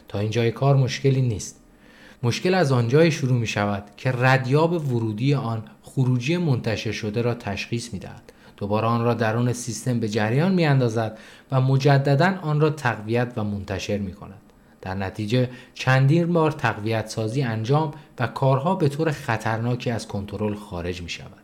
[0.07, 1.59] تا اینجای کار مشکلی نیست
[2.23, 7.93] مشکل از آنجای شروع می شود که ردیاب ورودی آن خروجی منتشر شده را تشخیص
[7.93, 8.33] می دهد.
[8.57, 11.17] دوباره آن را درون سیستم به جریان می اندازد
[11.51, 14.46] و مجددا آن را تقویت و منتشر می کند.
[14.81, 21.01] در نتیجه چندین بار تقویت سازی انجام و کارها به طور خطرناکی از کنترل خارج
[21.01, 21.43] می شود.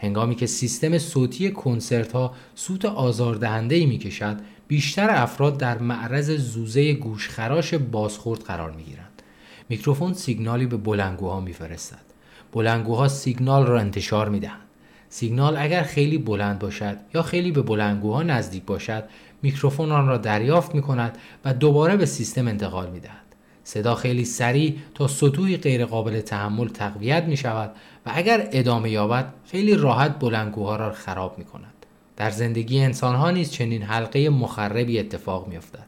[0.00, 6.30] هنگامی که سیستم صوتی کنسرت ها سوت آزاردهنده ای می کشد بیشتر افراد در معرض
[6.30, 9.22] زوزه گوشخراش بازخورد قرار می گیرند.
[9.68, 12.08] میکروفون سیگنالی به بلنگوها میفرستد.
[12.52, 14.68] بلنگوها سیگنال را انتشار می دهند.
[15.08, 19.04] سیگنال اگر خیلی بلند باشد یا خیلی به بلنگوها نزدیک باشد
[19.42, 23.28] میکروفون آن را دریافت می کند و دوباره به سیستم انتقال می دهد.
[23.64, 27.70] صدا خیلی سریع تا سطوحی غیرقابل تحمل تقویت می شود
[28.06, 31.86] و اگر ادامه یابد خیلی راحت بلنگوها را خراب می کند.
[32.16, 35.86] در زندگی انسان ها نیز چنین حلقه مخربی اتفاق می افتد.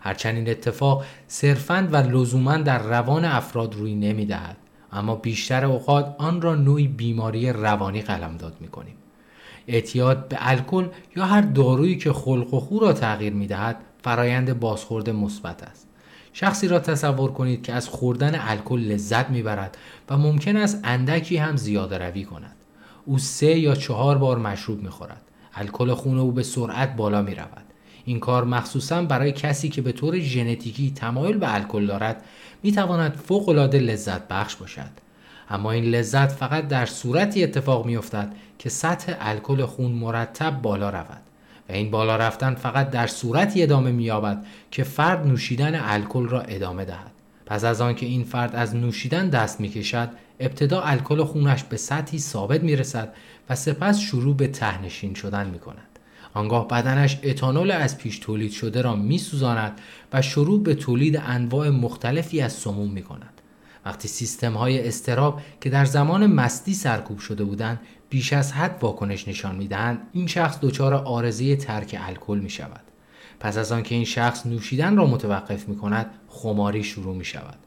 [0.00, 4.56] هرچند این اتفاق صرفاً و لزوما در روان افراد روی نمی دهد
[4.92, 8.94] اما بیشتر اوقات آن را نوعی بیماری روانی قلمداد می کنیم.
[9.68, 10.86] اعتیاد به الکل
[11.16, 15.88] یا هر دارویی که خلق و خو را تغییر می دهد فرایند بازخورد مثبت است.
[16.32, 19.78] شخصی را تصور کنید که از خوردن الکل لذت می‌برد
[20.10, 22.56] و ممکن است اندکی هم زیاده روی کند.
[23.04, 25.22] او سه یا چهار بار مشروب می‌خورد.
[25.54, 27.64] الکل خون او به سرعت بالا می رود.
[28.04, 32.24] این کار مخصوصا برای کسی که به طور ژنتیکی تمایل به الکل دارد
[32.62, 34.90] می تواند فوق العاده لذت بخش باشد.
[35.50, 38.32] اما این لذت فقط در صورتی اتفاق می افتد
[38.62, 41.22] که سطح الکل خون مرتب بالا رود
[41.68, 46.40] و این بالا رفتن فقط در صورتی ادامه می یابد که فرد نوشیدن الکل را
[46.40, 47.10] ادامه دهد.
[47.46, 50.10] پس از آنکه این فرد از نوشیدن دست می کشد
[50.40, 53.14] ابتدا الکل خونش به سطحی ثابت می رسد
[53.50, 55.98] و سپس شروع به تهنشین شدن می کند.
[56.34, 59.80] آنگاه بدنش اتانول از پیش تولید شده را می سوزاند
[60.12, 63.40] و شروع به تولید انواع مختلفی از سموم می کند.
[63.84, 67.80] وقتی سیستم های استراب که در زمان مستی سرکوب شده بودند
[68.12, 72.80] بیش از حد واکنش نشان می‌دهند این شخص دچار آرزه ترک الکل می شود
[73.40, 77.58] پس از آنکه این شخص نوشیدن را متوقف می کند خماری شروع می شود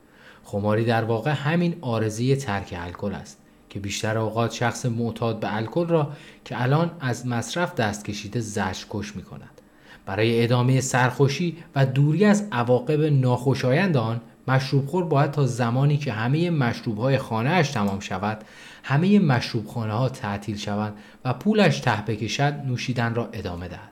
[0.43, 3.37] خماری در واقع همین آرزه ترک الکل است
[3.69, 6.11] که بیشتر اوقات شخص معتاد به الکل را
[6.45, 9.61] که الان از مصرف دست کشیده زشت کش می کند
[10.05, 16.11] برای ادامه سرخوشی و دوری از عواقب ناخوشایند آن مشروب خور باید تا زمانی که
[16.11, 18.43] همه مشروب های خانه اش تمام شود
[18.87, 20.93] همه مشروب خانه ها تعطیل شوند
[21.25, 23.91] و پولش ته بکشد نوشیدن را ادامه دهد.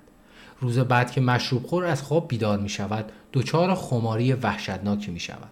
[0.61, 5.49] روز بعد که مشروب خور از خواب بیدار می شود دچار خماری وحشتناکی می شود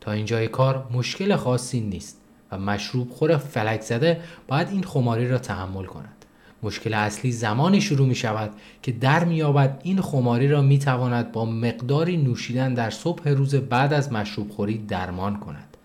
[0.00, 2.20] تا اینجای کار مشکل خاصی نیست
[2.52, 6.24] و مشروب خور فلک زده باید این خماری را تحمل کند.
[6.62, 8.50] مشکل اصلی زمانی شروع می شود
[8.82, 9.42] که در می
[9.82, 14.78] این خماری را می تواند با مقداری نوشیدن در صبح روز بعد از مشروب خوری
[14.78, 15.76] درمان کند.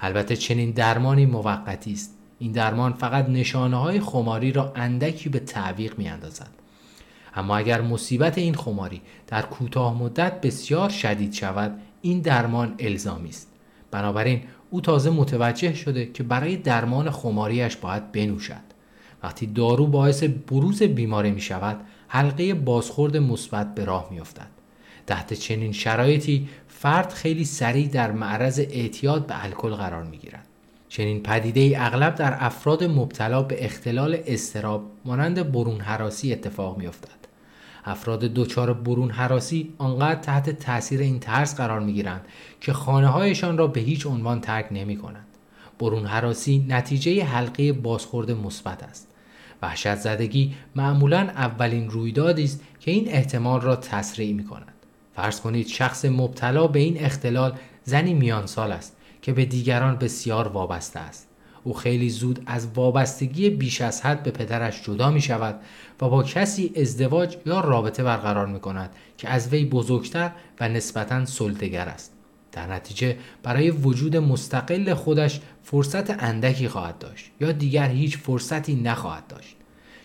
[0.00, 2.17] البته چنین درمانی موقتی است.
[2.38, 6.50] این درمان فقط نشانه های خماری را اندکی به تعویق می اندازد.
[7.34, 13.48] اما اگر مصیبت این خماری در کوتاه مدت بسیار شدید شود این درمان الزامی است
[13.90, 18.68] بنابراین او تازه متوجه شده که برای درمان خماریش باید بنوشد
[19.22, 24.48] وقتی دارو باعث بروز بیماری می شود حلقه بازخورد مثبت به راه می افتد.
[25.06, 30.47] تحت چنین شرایطی فرد خیلی سریع در معرض اعتیاد به الکل قرار می گیرد.
[30.88, 36.86] چنین پدیده ای اغلب در افراد مبتلا به اختلال استراب مانند برون حراسی اتفاق می
[36.86, 37.18] افتد.
[37.84, 42.26] افراد دچار برون حراسی آنقدر تحت تاثیر این ترس قرار می گیرند
[42.60, 45.26] که خانه هایشان را به هیچ عنوان ترک نمی کنند.
[45.78, 49.08] برون حراسی نتیجه حلقه بازخورد مثبت است.
[49.62, 54.74] وحشت زدگی معمولا اولین رویدادی است که این احتمال را تسریع می کند.
[55.16, 57.52] فرض کنید شخص مبتلا به این اختلال
[57.84, 58.97] زنی میان سال است
[59.28, 61.28] که به دیگران بسیار وابسته است.
[61.64, 65.60] او خیلی زود از وابستگی بیش از حد به پدرش جدا می شود
[66.00, 71.24] و با کسی ازدواج یا رابطه برقرار می کند که از وی بزرگتر و نسبتا
[71.24, 72.12] سلطگر است.
[72.52, 79.26] در نتیجه برای وجود مستقل خودش فرصت اندکی خواهد داشت یا دیگر هیچ فرصتی نخواهد
[79.26, 79.56] داشت.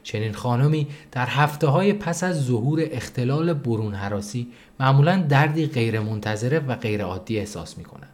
[0.03, 4.47] چنین خانمی در هفته های پس از ظهور اختلال برون حراسی
[4.79, 8.12] معمولا دردی غیرمنتظره و غیرعادی احساس می کند.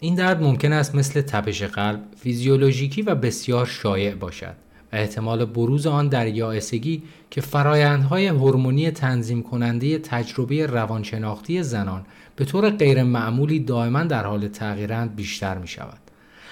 [0.00, 4.54] این درد ممکن است مثل تپش قلب فیزیولوژیکی و بسیار شایع باشد
[4.92, 12.44] و احتمال بروز آن در یائسگی که فرایندهای هورمونی تنظیم کننده تجربه روانشناختی زنان به
[12.44, 15.98] طور غیر معمولی دائما در حال تغییرند بیشتر می شود.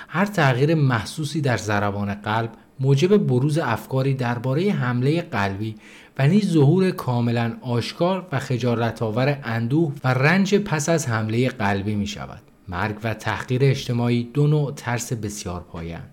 [0.09, 5.75] هر تغییر محسوسی در ضربان قلب موجب بروز افکاری درباره حمله قلبی
[6.19, 12.07] و نیز ظهور کاملا آشکار و خجالتآور اندوه و رنج پس از حمله قلبی می
[12.07, 12.54] شود.
[12.69, 16.11] مرگ و تحقیر اجتماعی دو نوع ترس بسیار پایند.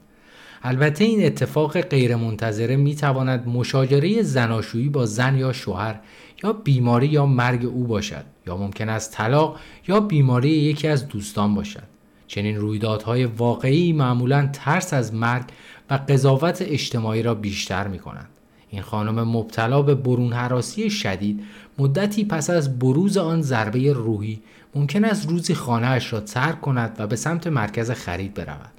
[0.63, 5.99] البته این اتفاق غیرمنتظره می تواند مشاجره زناشویی با زن یا شوهر
[6.43, 11.55] یا بیماری یا مرگ او باشد یا ممکن است طلاق یا بیماری یکی از دوستان
[11.55, 11.83] باشد
[12.27, 15.43] چنین رویدادهای واقعی معمولا ترس از مرگ
[15.89, 18.29] و قضاوت اجتماعی را بیشتر می کنند.
[18.69, 21.43] این خانم مبتلا به برون حراسی شدید
[21.77, 24.41] مدتی پس از بروز آن ضربه روحی
[24.75, 28.71] ممکن است روزی خانهاش را ترک کند و به سمت مرکز خرید برود.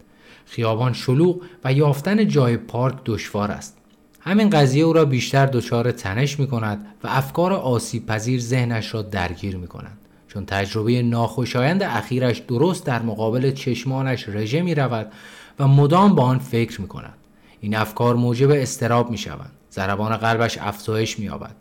[0.46, 3.76] خیابان شلوغ و یافتن جای پارک دشوار است.
[4.20, 9.02] همین قضیه او را بیشتر دچار تنش می کند و افکار آسیب پذیر ذهنش را
[9.02, 9.98] درگیر می کند.
[10.28, 15.12] چون تجربه ناخوشایند اخیرش درست در مقابل چشمانش رژه می رود
[15.58, 17.14] و مدام با آن فکر می کند.
[17.60, 19.52] این افکار موجب استراب می شوند.
[19.72, 21.54] ضربان قلبش افزایش می یابد.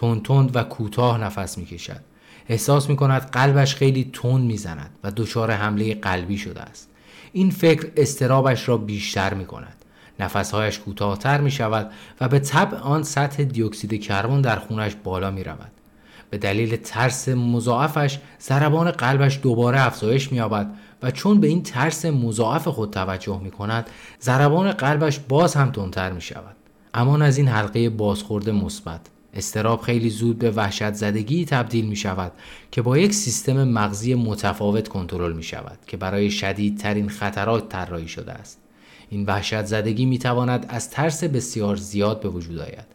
[0.00, 2.00] تند تند و کوتاه نفس می کشد.
[2.48, 6.88] احساس می کند قلبش خیلی تند می زند و دچار حمله قلبی شده است.
[7.32, 9.84] این فکر استرابش را بیشتر می کند.
[10.20, 11.90] نفسهایش کوتاهتر می شود
[12.20, 15.70] و به طبع آن سطح دیوکسید کربن در خونش بالا می رود.
[16.30, 20.70] به دلیل ترس مضاعفش ضربان قلبش دوباره افزایش می‌یابد
[21.02, 23.90] و چون به این ترس مضاعف خود توجه می کند
[24.22, 26.56] ضربان قلبش باز هم تندتر می شود
[26.94, 29.00] امان از این حلقه بازخورد مثبت
[29.34, 32.32] استراب خیلی زود به وحشت زدگی تبدیل می شود
[32.70, 38.32] که با یک سیستم مغزی متفاوت کنترل می شود که برای شدیدترین خطرات طراحی شده
[38.32, 38.58] است.
[39.10, 42.86] این وحشت زدگی می تواند از ترس بسیار زیاد به وجود آید.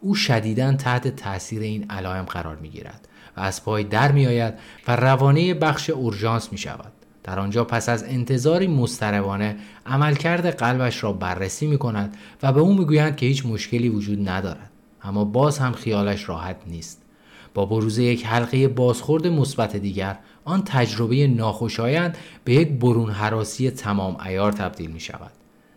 [0.00, 4.54] او شدیدا تحت تاثیر این علائم قرار می گیرد و از پای در می آید
[4.88, 6.92] و روانه بخش اورژانس می شود.
[7.24, 12.74] در آنجا پس از انتظاری مستربانه عملکرد قلبش را بررسی می کند و به او
[12.74, 14.71] می گویند که هیچ مشکلی وجود ندارد.
[15.04, 17.02] اما باز هم خیالش راحت نیست.
[17.54, 24.16] با بروز یک حلقه بازخورد مثبت دیگر آن تجربه ناخوشایند به یک برون حراسی تمام
[24.26, 25.30] ایار تبدیل می شود.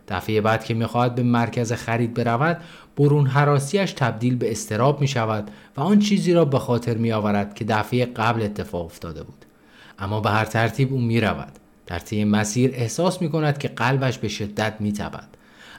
[0.08, 2.60] دفعه بعد که می‌خواهد به مرکز خرید برود
[2.96, 7.54] برون حراسیش تبدیل به استراب می شود و آن چیزی را به خاطر می آورد
[7.54, 9.44] که دفعه قبل اتفاق افتاده بود.
[9.98, 11.52] اما به هر ترتیب او می رود.
[11.86, 15.28] در طی مسیر احساس می کند که قلبش به شدت می تبد.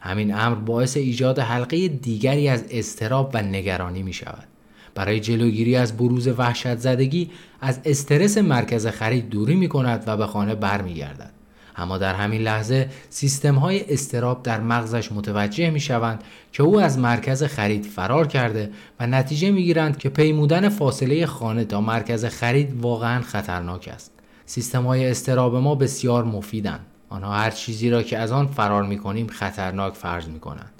[0.01, 4.47] همین امر باعث ایجاد حلقه دیگری از استراب و نگرانی می شود
[4.95, 7.29] برای جلوگیری از بروز وحشت زدگی
[7.61, 11.31] از استرس مرکز خرید دوری می کند و به خانه برمیگردد
[11.77, 16.99] اما در همین لحظه سیستم های استراب در مغزش متوجه می شوند که او از
[16.99, 22.81] مرکز خرید فرار کرده و نتیجه می گیرند که پیمودن فاصله خانه تا مرکز خرید
[22.81, 24.11] واقعا خطرناک است.
[24.45, 26.85] سیستم های استراب ما بسیار مفیدند.
[27.09, 30.71] آنها هر چیزی را که از آن فرار می کنیم خطرناک فرض می کنند.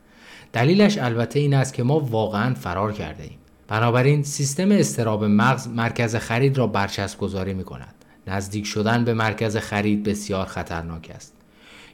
[0.54, 3.38] دلیلش البته این است که ما واقعا فرار کرده ایم.
[3.68, 7.96] بنابراین سیستم استراب مغز مرکز خرید را برچسب گذاری می کند.
[8.28, 11.34] نزدیک شدن به مرکز خرید بسیار خطرناک است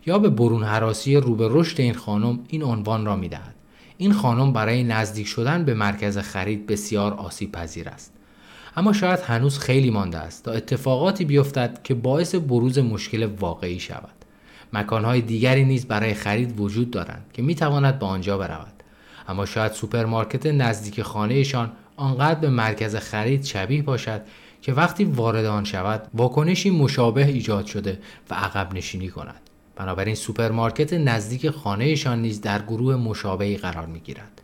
[0.06, 3.56] یا به برون حراسی رو به رشد این خانم این عنوان را می دهد.
[3.98, 8.14] این خانم برای نزدیک شدن به مرکز خرید بسیار آسیب پذیر است
[8.76, 14.23] اما شاید هنوز خیلی مانده است تا اتفاقاتی بیفتد که باعث بروز مشکل واقعی شود
[14.74, 18.74] مکانهای دیگری نیز برای خرید وجود دارند که می تواند به آنجا برود.
[19.28, 24.22] اما شاید سوپرمارکت نزدیک خانهشان آنقدر به مرکز خرید شبیه باشد
[24.62, 28.00] که وقتی وارد آن شود واکنشی مشابه ایجاد شده
[28.30, 29.42] و عقب نشینی کند.
[29.76, 34.42] بنابراین سوپرمارکت نزدیک خانهشان نیز در گروه مشابهی قرار می گیرد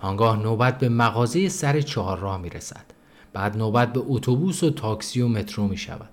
[0.00, 2.84] آنگاه نوبت به مغازه سر چهار راه می رسد
[3.32, 6.10] بعد نوبت به اتوبوس و تاکسی و مترو می شود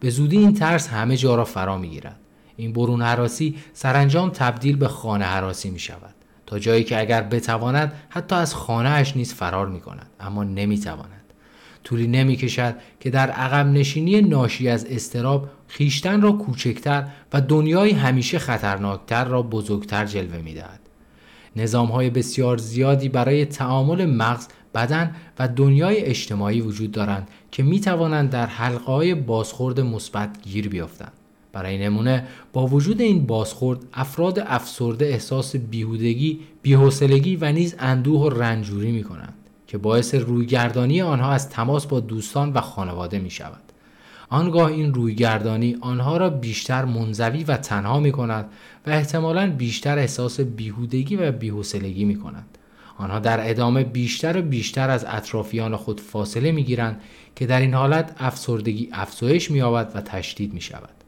[0.00, 2.16] به زودی این ترس همه جا را فرا می گیرد
[2.60, 6.14] این برون حراسی سرانجام تبدیل به خانه حراسی می شود
[6.46, 10.80] تا جایی که اگر بتواند حتی از خانه اش نیز فرار می کند اما نمی
[10.80, 11.20] تواند
[11.84, 17.90] طولی نمی کشد که در عقب نشینی ناشی از استراب خیشتن را کوچکتر و دنیای
[17.90, 20.80] همیشه خطرناکتر را بزرگتر جلوه می دهد.
[21.56, 27.80] نظام های بسیار زیادی برای تعامل مغز، بدن و دنیای اجتماعی وجود دارند که می
[27.80, 31.12] توانند در حلقه های بازخورد مثبت گیر بیافتند.
[31.52, 38.28] برای نمونه با وجود این بازخورد افراد افسرده احساس بیهودگی، بیحوصلگی و نیز اندوه و
[38.28, 39.34] رنجوری می کنند.
[39.70, 43.62] که باعث رویگردانی آنها از تماس با دوستان و خانواده می شود.
[44.28, 48.46] آنگاه این رویگردانی آنها را بیشتر منزوی و تنها می کند
[48.86, 52.58] و احتمالا بیشتر احساس بیهودگی و بیحوصلگی می کند.
[52.98, 57.00] آنها در ادامه بیشتر و بیشتر از اطرافیان خود فاصله می گیرند
[57.36, 60.99] که در این حالت افسردگی افزایش می و تشدید می شود.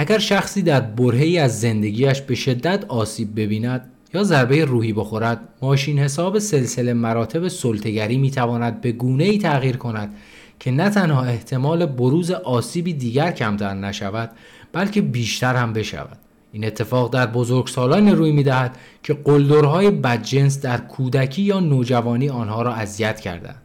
[0.00, 5.98] اگر شخصی در برهی از زندگیش به شدت آسیب ببیند یا ضربه روحی بخورد ماشین
[5.98, 10.14] حساب سلسله مراتب سلطگری می تواند به گونه ای تغییر کند
[10.60, 14.30] که نه تنها احتمال بروز آسیبی دیگر کمتر نشود
[14.72, 16.18] بلکه بیشتر هم بشود.
[16.52, 22.62] این اتفاق در بزرگسالان روی می دهد که قلدرهای بدجنس در کودکی یا نوجوانی آنها
[22.62, 23.62] را اذیت کردند.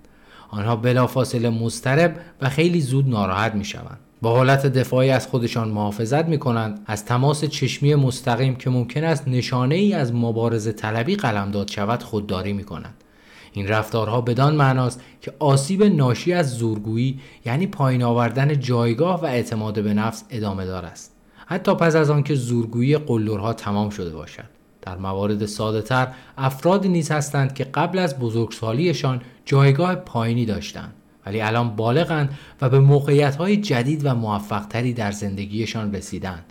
[0.50, 6.26] آنها بلافاصله مضطرب و خیلی زود ناراحت می شوند با حالت دفاعی از خودشان محافظت
[6.26, 11.70] می کنند از تماس چشمی مستقیم که ممکن است نشانه ای از مبارزه طلبی قلمداد
[11.70, 13.04] شود خودداری می کنند
[13.54, 19.84] این رفتارها بدان معناست که آسیب ناشی از زورگویی یعنی پایین آوردن جایگاه و اعتماد
[19.84, 21.16] به نفس ادامه دار است.
[21.46, 24.50] حتی پس از آنکه زورگویی قلدرها تمام شده باشد.
[24.82, 26.08] در موارد ساده تر
[26.38, 30.94] افرادی نیز هستند که قبل از بزرگسالیشان جایگاه پایینی داشتند.
[31.26, 36.44] ولی الان بالغند و به موقعیت های جدید و موفقتری در زندگیشان رسیدند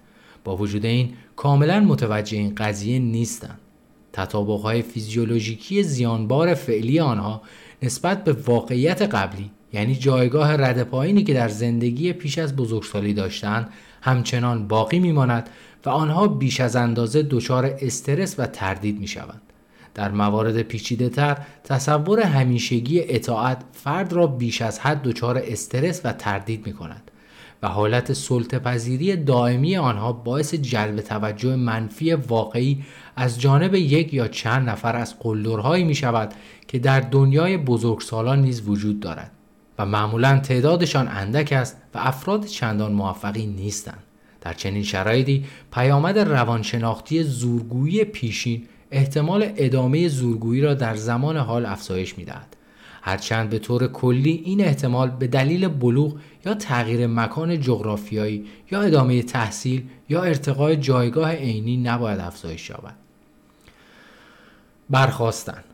[0.45, 3.59] با وجود این کاملا متوجه این قضیه نیستند
[4.13, 7.43] تطابق فیزیولوژیکی زیانبار فعلی آنها
[7.83, 13.69] نسبت به واقعیت قبلی یعنی جایگاه رد پایینی که در زندگی پیش از بزرگسالی داشتند
[14.03, 15.51] همچنان باقی میماند
[15.87, 19.52] و آنها بیش از اندازه دچار استرس و تردید می شوند.
[19.95, 26.13] در موارد پیچیده تر تصور همیشگی اطاعت فرد را بیش از حد دچار استرس و
[26.13, 27.11] تردید می کند
[27.63, 32.85] و حالت سلطه پذیری دائمی آنها باعث جلب توجه منفی واقعی
[33.17, 36.35] از جانب یک یا چند نفر از قلدرهایی می شود
[36.69, 39.31] که در دنیای بزرگسالان نیز وجود دارد
[39.79, 44.03] و معمولا تعدادشان اندک است و افراد چندان موفقی نیستند.
[44.41, 52.19] در چنین شرایطی پیامد روانشناختی زورگویی پیشین احتمال ادامه زورگویی را در زمان حال افزایش
[52.19, 52.57] می دهد.
[53.03, 56.17] هرچند به طور کلی این احتمال به دلیل بلوغ
[56.47, 62.95] یا تغییر مکان جغرافیایی یا ادامه تحصیل یا ارتقای جایگاه عینی نباید افزایش یابد.
[64.91, 65.65] برخواستن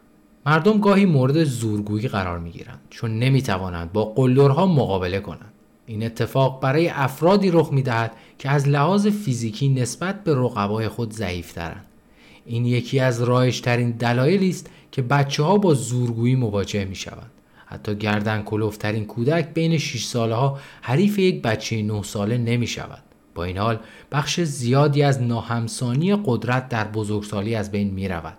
[0.46, 5.52] مردم گاهی مورد زورگویی قرار می گیرند چون نمی توانند با قلدرها مقابله کنند.
[5.86, 11.12] این اتفاق برای افرادی رخ می دهد که از لحاظ فیزیکی نسبت به رقبای خود
[11.12, 11.87] ضعیفترند.
[12.48, 17.30] این یکی از رایشترین دلایلی است که بچه ها با زورگویی مواجه می شوند.
[17.66, 23.02] حتی گردن کلوفترین کودک بین 6 ساله ها حریف یک بچه 9 ساله نمی شود.
[23.34, 23.78] با این حال
[24.12, 28.36] بخش زیادی از ناهمسانی قدرت در بزرگسالی از بین می رود.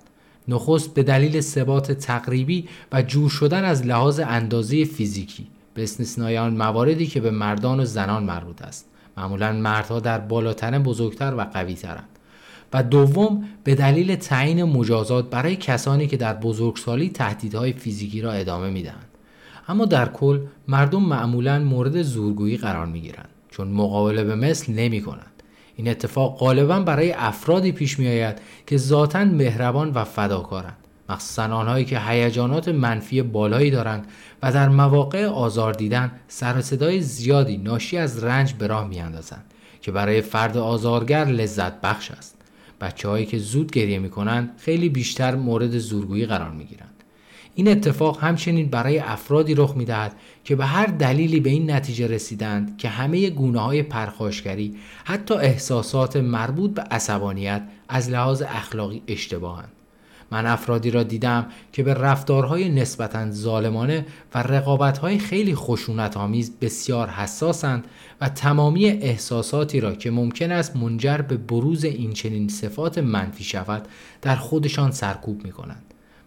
[0.47, 7.07] نخست به دلیل ثبات تقریبی و جور شدن از لحاظ اندازه فیزیکی به استثنای مواردی
[7.07, 8.85] که به مردان و زنان مربوط است
[9.17, 12.18] معمولا مردها در بالاتن بزرگتر و قویترند
[12.73, 18.69] و دوم به دلیل تعیین مجازات برای کسانی که در بزرگسالی تهدیدهای فیزیکی را ادامه
[18.69, 19.05] می‌دهند.
[19.67, 25.01] اما در کل مردم معمولا مورد زورگویی قرار می گیرند چون مقابله به مثل نمی
[25.01, 25.43] کنند.
[25.75, 30.77] این اتفاق غالبا برای افرادی پیش می آید که ذاتا مهربان و فداکارند.
[31.09, 34.07] مخصوصا آنهایی که هیجانات منفی بالایی دارند
[34.43, 39.45] و در مواقع آزار دیدن سر صدای زیادی ناشی از رنج به راه میاندازند
[39.81, 42.38] که برای فرد آزارگر لذت بخش است.
[42.81, 47.03] بچه هایی که زود گریه می کنند خیلی بیشتر مورد زورگویی قرار می گیرند.
[47.55, 52.07] این اتفاق همچنین برای افرادی رخ می دهد که به هر دلیلی به این نتیجه
[52.07, 59.71] رسیدند که همه گونه های پرخاشگری حتی احساسات مربوط به عصبانیت از لحاظ اخلاقی اشتباهند.
[60.31, 64.05] من افرادی را دیدم که به رفتارهای نسبتا ظالمانه
[64.35, 67.85] و رقابتهای خیلی خشونت آمیز بسیار حساسند
[68.21, 73.87] و تمامی احساساتی را که ممکن است منجر به بروز این چنین صفات منفی شود
[74.21, 75.83] در خودشان سرکوب می کنند.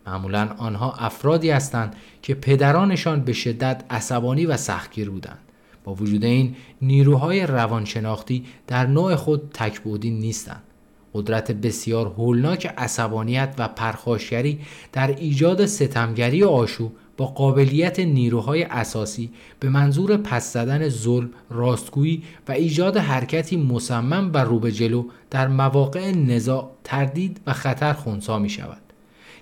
[0.07, 5.39] معمولا آنها افرادی هستند که پدرانشان به شدت عصبانی و سختگیر بودند.
[5.85, 10.63] با وجود این نیروهای روانشناختی در نوع خود تکبودی نیستند.
[11.15, 14.59] قدرت بسیار هولناک عصبانیت و پرخاشگری
[14.93, 19.31] در ایجاد ستمگری و آشوب با قابلیت نیروهای اساسی
[19.61, 25.49] به منظور پس زدن ظلم، راستگویی و ایجاد حرکتی مصمم و رو به جلو در
[25.49, 28.83] مواقع نزاع، تردید و خطر خونسا می شود.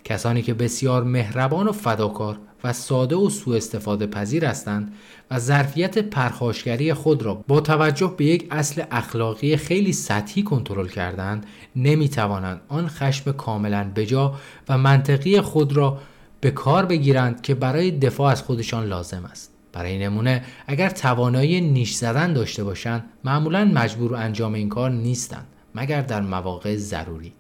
[0.05, 4.93] کسانی که بسیار مهربان و فداکار و ساده و سوء استفاده پذیر هستند
[5.31, 11.47] و ظرفیت پرخاشگری خود را با توجه به یک اصل اخلاقی خیلی سطحی کنترل کردند
[11.77, 14.35] نمی توانند آن خشم کاملا بجا
[14.69, 15.99] و منطقی خود را
[16.41, 21.95] به کار بگیرند که برای دفاع از خودشان لازم است برای نمونه اگر توانایی نیش
[21.95, 27.33] زدن داشته باشند معمولا مجبور انجام این کار نیستند مگر در مواقع ضروری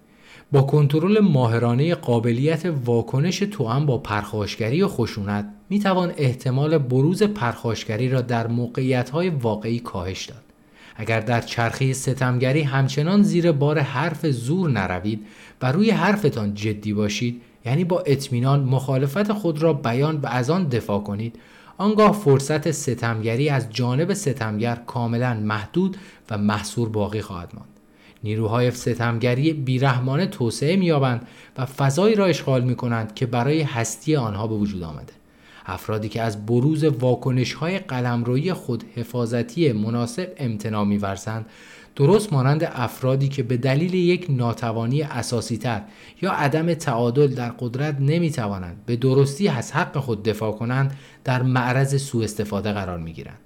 [0.53, 8.09] با کنترل ماهرانه قابلیت واکنش توأم با پرخاشگری و خشونت می توان احتمال بروز پرخاشگری
[8.09, 10.50] را در موقعیت واقعی کاهش داد.
[11.01, 15.27] اگر در چرخه ستمگری همچنان زیر بار حرف زور نروید
[15.63, 20.69] و روی حرفتان جدی باشید یعنی با اطمینان مخالفت خود را بیان و از آن
[20.69, 21.39] دفاع کنید
[21.79, 25.97] آنگاه فرصت ستمگری از جانب ستمگر کاملا محدود
[26.31, 27.69] و محصور باقی خواهد ماند.
[28.25, 31.29] نیروهای ستمگری بیرحمانه توسعه مییابند
[31.59, 35.20] و فضایی را اشغال می کنند که برای هستی آنها به وجود آمده.
[35.67, 41.47] افرادی که از بروز واکنش های قلمرویی خود حفاظتی مناسب امتناع میورزند
[41.97, 45.83] درست مانند افرادی که به دلیل یک ناتوانی اساسی تر
[46.23, 51.43] یا عدم تعادل در قدرت نمی توانند به درستی از حق خود دفاع کنند در
[51.43, 53.39] معرض سوء استفاده قرار می گیرند.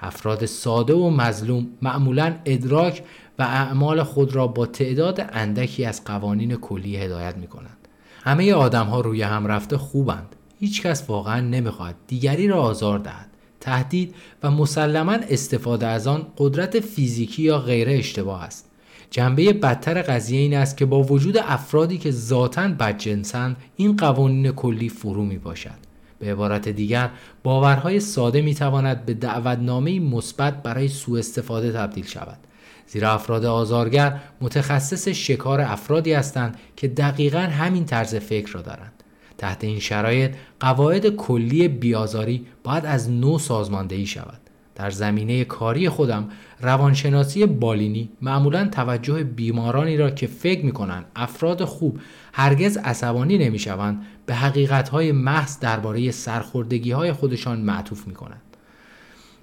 [0.00, 3.02] افراد ساده و مظلوم معمولا ادراک
[3.38, 7.88] و اعمال خود را با تعداد اندکی از قوانین کلی هدایت می کنند.
[8.24, 10.36] همه آدم ها روی هم رفته خوبند.
[10.60, 13.28] هیچ کس واقعا نمی‌خواهد دیگری را آزار دهد.
[13.60, 18.70] تهدید و مسلما استفاده از آن قدرت فیزیکی یا غیره اشتباه است.
[19.10, 24.88] جنبه بدتر قضیه این است که با وجود افرادی که ذاتا بدجنسند این قوانین کلی
[24.88, 25.88] فرو می باشد.
[26.18, 27.10] به عبارت دیگر
[27.42, 32.38] باورهای ساده می تواند به دعوتنامه مثبت برای سوء استفاده تبدیل شود.
[32.86, 38.97] زیرا افراد آزارگر متخصص شکار افرادی هستند که دقیقا همین طرز فکر را دارند.
[39.38, 44.40] تحت این شرایط قواعد کلی بیازاری باید از نو سازماندهی شود.
[44.74, 46.28] در زمینه کاری خودم
[46.60, 52.00] روانشناسی بالینی معمولا توجه بیمارانی را که فکر می کنند افراد خوب
[52.32, 58.42] هرگز عصبانی نمی شوند به حقیقت های محض درباره سرخوردگی های خودشان معطوف می کنند.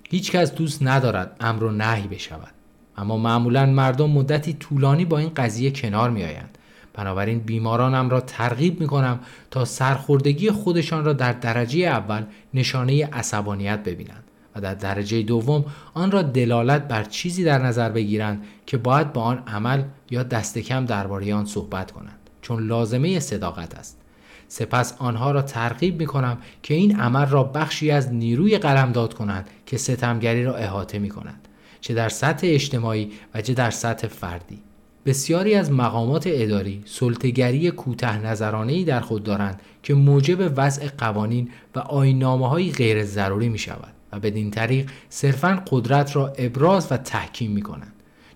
[0.10, 2.54] هیچ کس دوست ندارد امر و نهی بشود.
[2.98, 6.55] اما معمولا مردم مدتی طولانی با این قضیه کنار می آیند.
[6.96, 9.20] بنابراین بیمارانم را ترغیب می کنم
[9.52, 12.24] تا سرخوردگی خودشان را در درجه اول
[12.54, 14.24] نشانه عصبانیت ببینند
[14.56, 19.22] و در درجه دوم آن را دلالت بر چیزی در نظر بگیرند که باید با
[19.22, 24.02] آن عمل یا دست کم درباره آن صحبت کنند چون لازمه صداقت است.
[24.48, 29.50] سپس آنها را ترغیب می کنم که این عمل را بخشی از نیروی قلمداد کنند
[29.66, 31.48] که ستمگری را احاطه می کنند
[31.82, 34.62] چه در سطح اجتماعی و چه در سطح فردی.
[35.06, 41.80] بسیاری از مقامات اداری سلطگری کوته نظرانهی در خود دارند که موجب وضع قوانین و
[41.80, 47.52] آینامه های غیر ضروری می شود و بدین طریق صرفا قدرت را ابراز و تحکیم
[47.52, 47.92] می کنند.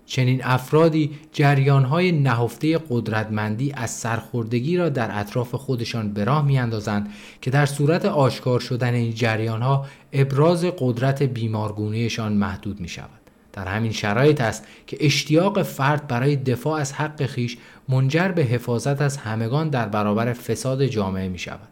[0.06, 6.60] چنین افرادی جریان های نهفته قدرتمندی از سرخوردگی را در اطراف خودشان به راه می
[6.60, 7.10] اندازند
[7.41, 13.19] که در صورت آشکار شدن این جریان ها ابراز قدرت بیمارگونهشان محدود می شود.
[13.60, 17.57] در همین شرایط است که اشتیاق فرد برای دفاع از حق خیش
[17.90, 21.69] منجر به حفاظت از همگان در برابر فساد جامعه می شود.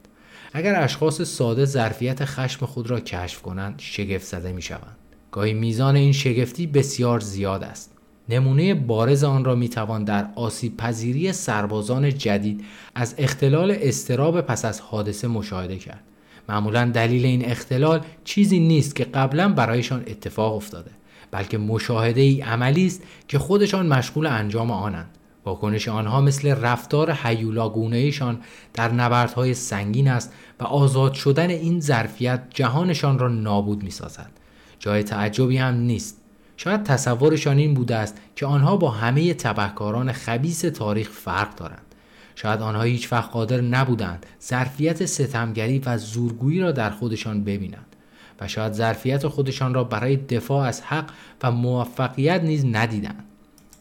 [0.53, 4.95] اگر اشخاص ساده ظرفیت خشم خود را کشف کنند شگفت زده می شوند.
[5.31, 7.91] گاهی میزان این شگفتی بسیار زیاد است.
[8.29, 12.63] نمونه بارز آن را می توان در آسیب پذیری سربازان جدید
[12.95, 16.03] از اختلال استراب پس از حادثه مشاهده کرد.
[16.49, 20.96] معمولا دلیل این اختلال چیزی نیست که قبلا برایشان اتفاق افتاده
[21.31, 25.17] بلکه مشاهده ای عملی است که خودشان مشغول انجام آنند
[25.47, 28.39] واکنش آنها مثل رفتار حیولاگونهشان
[28.73, 34.29] در نبردهای سنگین است و آزاد شدن این ظرفیت جهانشان را نابود می سازد.
[34.79, 36.21] جای تعجبی هم نیست.
[36.57, 41.95] شاید تصورشان این بوده است که آنها با همه تبهکاران خبیس تاریخ فرق دارند.
[42.35, 47.95] شاید آنها هیچ وقت قادر نبودند ظرفیت ستمگری و زورگویی را در خودشان ببینند.
[48.41, 51.09] و شاید ظرفیت خودشان را برای دفاع از حق
[51.43, 53.23] و موفقیت نیز ندیدند.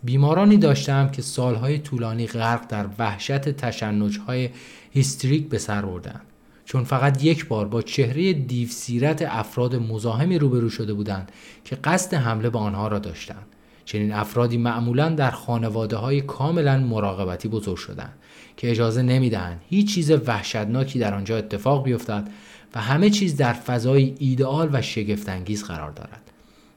[0.04, 4.50] بیمارانی داشتم که سالهای طولانی غرق در وحشت تشنجهای
[4.90, 6.22] هیستریک به سر بردند
[6.64, 11.32] چون فقط یک بار با چهره دیوسیرت افراد مزاحمی روبرو شده بودند
[11.64, 13.46] که قصد حمله به آنها را داشتند.
[13.84, 18.12] چنین افرادی معمولا در خانواده های کاملا مراقبتی بزرگ شدند
[18.56, 22.28] که اجازه نمی‌دهند هیچ چیز وحشتناکی در آنجا اتفاق بیفتد
[22.76, 26.22] و همه چیز در فضای ایدئال و شگفتانگیز قرار دارد.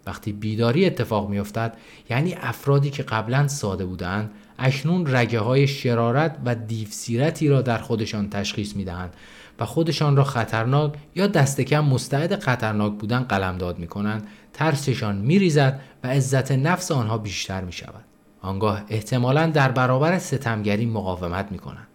[0.05, 1.77] وقتی بیداری اتفاق میافتد
[2.09, 8.29] یعنی افرادی که قبلا ساده بودند اکنون رگه های شرارت و دیوسیرتی را در خودشان
[8.29, 9.13] تشخیص می دهند
[9.59, 15.39] و خودشان را خطرناک یا دست کم مستعد خطرناک بودن قلمداد می کنند ترسشان می
[15.39, 18.05] ریزد و عزت نفس آنها بیشتر می شود
[18.41, 21.88] آنگاه احتمالا در برابر ستمگری مقاومت می کنند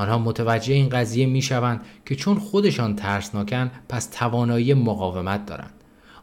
[0.00, 5.72] آنها متوجه این قضیه می شوند که چون خودشان ترسناکن پس توانایی مقاومت دارند.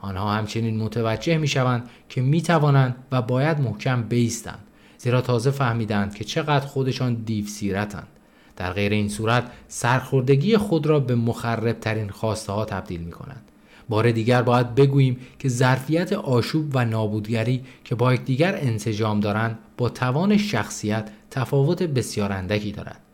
[0.01, 4.59] آنها همچنین متوجه می شوند که می توانند و باید محکم بیستند
[4.97, 8.07] زیرا تازه فهمیدند که چقدر خودشان دیو سیرتند.
[8.55, 13.43] در غیر این صورت سرخوردگی خود را به مخرب ترین خواسته ها تبدیل می کنند.
[13.89, 19.89] بار دیگر باید بگوییم که ظرفیت آشوب و نابودگری که با یکدیگر انسجام دارند با
[19.89, 23.06] توان شخصیت تفاوت بسیار اندکی دارد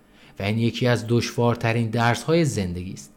[0.43, 3.11] این یکی از دشوارترین درس های زندگی است.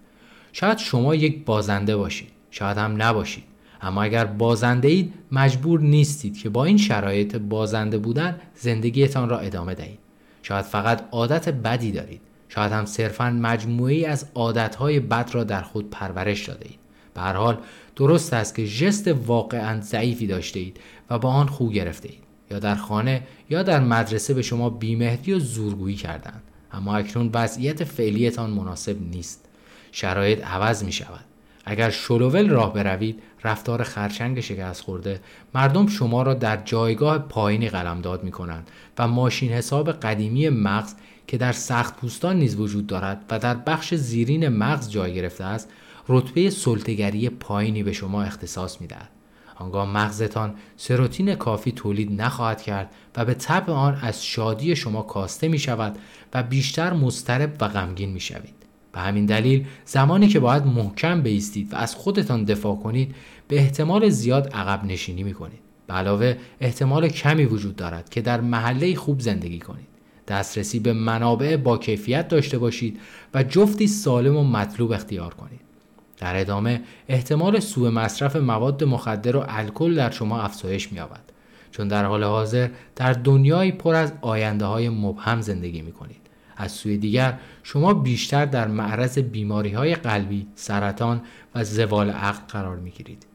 [0.52, 3.44] شاید شما یک بازنده باشید شاید هم نباشید.
[3.80, 9.74] اما اگر بازنده اید مجبور نیستید که با این شرایط بازنده بودن زندگیتان را ادامه
[9.74, 9.98] دهید.
[10.42, 12.20] شاید فقط عادت بدی دارید.
[12.48, 16.78] شاید هم صرفا مجموعی از عادتهای بد را در خود پرورش داده اید.
[17.14, 17.58] به هر حال
[17.96, 20.80] درست است که ژست واقعا ضعیفی داشته اید
[21.10, 22.26] و با آن خو گرفته اید.
[22.50, 26.42] یا در خانه یا در مدرسه به شما بیمهدی و زورگویی کردند
[26.76, 29.44] اما اکنون وضعیت فعلیتان مناسب نیست.
[29.92, 31.24] شرایط عوض می شود.
[31.64, 35.20] اگر شلوول راه بروید رفتار خرچنگ شکست خورده
[35.54, 40.94] مردم شما را در جایگاه پایینی قلمداد می کنند و ماشین حساب قدیمی مغز
[41.26, 45.68] که در سخت پوستان نیز وجود دارد و در بخش زیرین مغز جای گرفته است
[46.08, 49.15] رتبه سلطگری پایینی به شما اختصاص می‌دهد.
[49.58, 55.48] آنگاه مغزتان سروتین کافی تولید نخواهد کرد و به طبع آن از شادی شما کاسته
[55.48, 55.98] می شود
[56.34, 58.54] و بیشتر مضطرب و غمگین می شوید.
[58.92, 63.14] به همین دلیل زمانی که باید محکم بیستید و از خودتان دفاع کنید
[63.48, 65.60] به احتمال زیاد عقب نشینی می کنید.
[65.86, 69.86] به علاوه احتمال کمی وجود دارد که در محله خوب زندگی کنید.
[70.28, 73.00] دسترسی به منابع با کیفیت داشته باشید
[73.34, 75.55] و جفتی سالم و مطلوب اختیار کنید.
[76.18, 81.20] در ادامه احتمال سوء مصرف مواد مخدر و الکل در شما افزایش می‌یابد
[81.70, 86.20] چون در حال حاضر در دنیایی پر از آینده های مبهم زندگی می کنید.
[86.56, 91.20] از سوی دیگر شما بیشتر در معرض بیماری های قلبی، سرطان
[91.54, 93.26] و زوال عقل قرار می گیرید.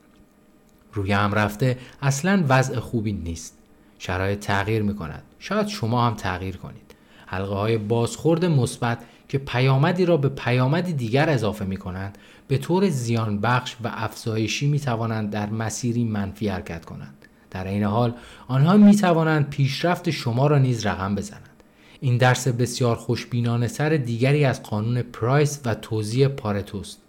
[0.93, 3.57] روی هم رفته اصلا وضع خوبی نیست.
[3.99, 5.23] شرایط تغییر می کند.
[5.39, 6.95] شاید شما هم تغییر کنید.
[7.25, 12.17] حلقه های بازخورد مثبت که پیامدی را به پیامدی دیگر اضافه می کنند
[12.52, 17.26] به طور زیان بخش و افزایشی می توانند در مسیری منفی حرکت کنند.
[17.52, 18.14] در این حال
[18.48, 21.64] آنها می توانند پیشرفت شما را نیز رقم بزنند.
[21.99, 27.02] این درس بسیار خوشبینانه سر دیگری از قانون پرایس و توزیع پارتوست.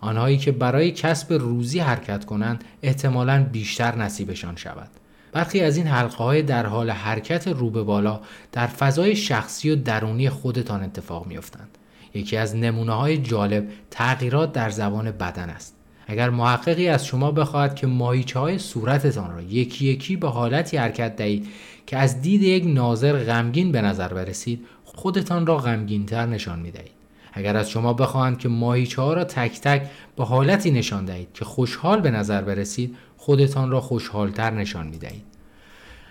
[0.00, 4.88] آنهایی که برای کسب روزی حرکت کنند احتمالا بیشتر نصیبشان شود.
[5.32, 8.20] برخی از این حلقه های در حال حرکت رو به بالا
[8.52, 11.78] در فضای شخصی و درونی خودتان اتفاق میافتند.
[12.16, 15.76] یکی از نمونه های جالب تغییرات در زبان بدن است.
[16.06, 21.16] اگر محققی از شما بخواهد که ماهیچه های صورتتان را یکی یکی به حالتی حرکت
[21.16, 21.46] دهید
[21.86, 26.96] که از دید یک ناظر غمگین به نظر برسید خودتان را غمگینتر نشان می دهید.
[27.32, 29.82] اگر از شما بخواهند که ماهیچه ها را تک تک
[30.16, 35.35] به حالتی نشان دهید که خوشحال به نظر برسید خودتان را خوشحالتر نشان می دهید.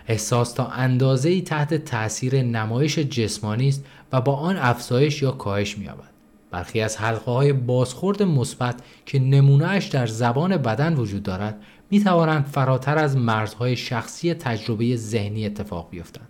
[0.08, 5.78] احساس تا اندازه ای تحت تاثیر نمایش جسمانی است و با آن افزایش یا کاهش
[5.78, 6.10] می‌یابد.
[6.50, 12.44] برخی از حلقه های بازخورد مثبت که نمونهش در زبان بدن وجود دارد می توانند
[12.44, 16.28] فراتر از مرزهای شخصی تجربه ذهنی اتفاق بیفتند.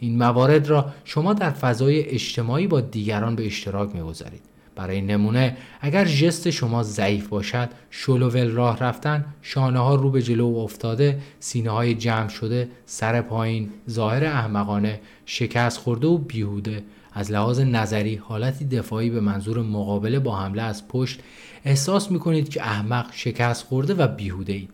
[0.00, 4.49] این موارد را شما در فضای اجتماعی با دیگران به اشتراک می‌گذارید
[4.80, 5.56] برای نمونه.
[5.80, 11.70] اگر ژست شما ضعیف باشد شلوول راه رفتن شانه ها رو به جلو افتاده سینه
[11.70, 16.82] های جمع شده سر پایین ظاهر احمقانه شکست خورده و بیهوده.
[17.12, 21.20] از لحاظ نظری حالتی دفاعی به منظور مقابله با حمله از پشت
[21.64, 24.70] احساس می کنید که احمق شکست خورده و بیهوده اید.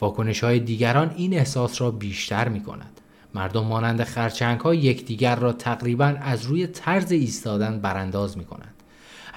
[0.00, 3.00] واکنش های دیگران این احساس را بیشتر می کند
[3.34, 8.75] مردم مانند خرچنگ ها یکدیگر را تقریبا از روی طرز ایستادن برانداز می کنند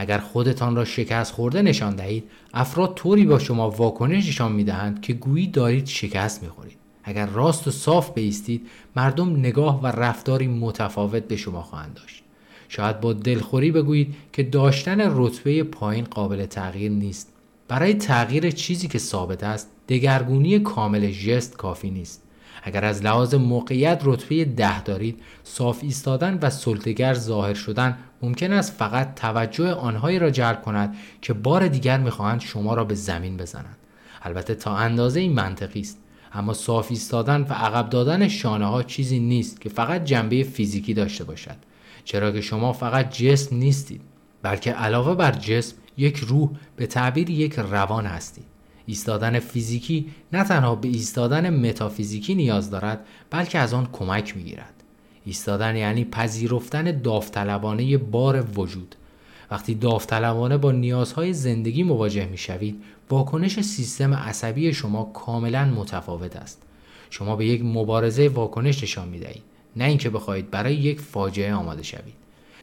[0.02, 2.24] اگر خودتان را شکست خورده نشان دهید
[2.54, 6.78] افراد طوری با شما واکنش نشان می‌دهند که گویی دارید شکست می‌خورید.
[7.04, 12.24] اگر راست و صاف بیستید مردم نگاه و رفتاری متفاوت به شما خواهند داشت.
[12.70, 17.34] شاید با دلخوری بگویید که داشتن رتبه پایین قابل تغییر نیست.
[17.68, 22.24] برای تغییر چیزی که ثابت است دگرگونی کامل ژست کافی نیست.
[22.64, 28.74] اگر از لحاظ موقعیت رتبه ده دارید صاف ایستادن و سلطگر ظاهر شدن ممکن است
[28.74, 33.78] فقط توجه آنهایی را جلب کند که بار دیگر می‌خواهند شما را به زمین بزنند.
[34.22, 35.98] البته تا اندازه این منطقی است.
[36.34, 41.24] اما صاف ایستادن و عقب دادن شانه ها چیزی نیست که فقط جنبه فیزیکی داشته
[41.24, 41.56] باشد.
[42.06, 44.02] چرا که شما فقط جسم نیستید
[44.42, 48.46] بلکه علاوه بر جسم یک روح به تعبیر یک روان هستید.
[48.90, 54.74] ایستادن فیزیکی نه تنها به ایستادن متافیزیکی نیاز دارد بلکه از آن کمک می‌گیرد.
[55.26, 58.96] ایستادن یعنی پذیرفتن داوطلبانه بار وجود.
[59.52, 66.62] وقتی داوطلبانه با نیازهای زندگی مواجه می‌شوید واکنش سیستم عصبی شما کاملا متفاوت است.
[67.10, 69.44] شما به یک مبارزه واکنش نشان می‌دهید
[69.76, 72.19] نه اینکه بخواهید برای یک فاجعه آماده شوید.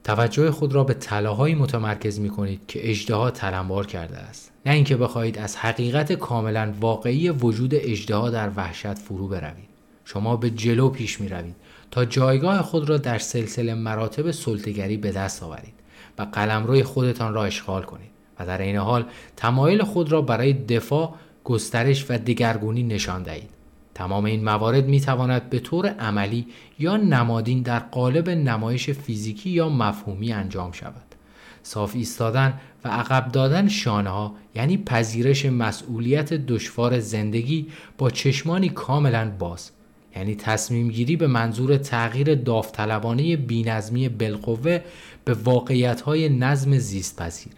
[0.07, 4.53] توجه خود را به طلاهایی متمرکز می کنید که اجدها تلمبار کرده است.
[4.67, 9.69] نه اینکه بخواهید از حقیقت کاملا واقعی وجود اجدها در وحشت فرو بروید.
[10.05, 11.55] شما به جلو پیش می روید
[11.91, 15.75] تا جایگاه خود را در سلسله مراتب سلطگری به دست آورید
[16.19, 19.05] و قلمروی خودتان را اشغال کنید و در این حال
[19.37, 21.15] تمایل خود را برای دفاع
[21.45, 23.51] گسترش و دگرگونی نشان دهید.
[23.97, 26.47] تمام این موارد می تواند به طور عملی
[26.79, 31.15] یا نمادین در قالب نمایش فیزیکی یا مفهومی انجام شود.
[31.63, 37.67] صاف ایستادن و عقب دادن شانه ها یعنی پذیرش مسئولیت دشوار زندگی
[37.99, 39.71] با چشمانی کاملا باز
[40.17, 44.81] یعنی تصمیم گیری به منظور تغییر داوطلبانه بینظمی بالقوه
[45.25, 47.53] به واقعیت های نظم زیست پذیر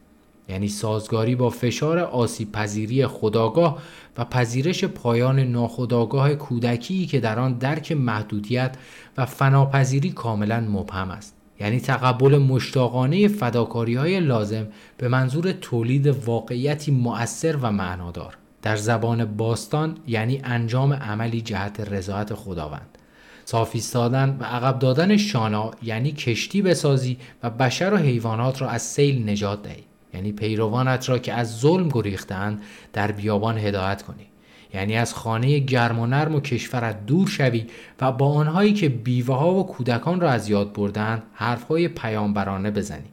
[0.48, 3.78] یعنی سازگاری با فشار آسیب پذیری خداگاه
[4.18, 8.76] و پذیرش پایان ناخداگاه کودکی که در آن درک محدودیت
[9.16, 11.34] و فناپذیری کاملا مبهم است.
[11.60, 14.66] یعنی تقبل مشتاقانه فداکاری های لازم
[14.96, 18.36] به منظور تولید واقعیتی مؤثر و معنادار.
[18.62, 22.98] در زبان باستان یعنی انجام عملی جهت رضایت خداوند.
[23.44, 28.82] صاف ایستادن و عقب دادن شانا یعنی کشتی بسازی و بشر و حیوانات را از
[28.82, 29.88] سیل نجات دهی.
[30.14, 32.62] یعنی پیروانت را که از ظلم گریختند
[32.93, 34.26] در بیابان هدایت کنی.
[34.74, 37.66] یعنی از خانه گرم و نرم و کشورت دور شوی
[38.01, 43.09] و با آنهایی که بیوه ها و کودکان را از یاد بردند حرفهای پیامبرانه بزنی.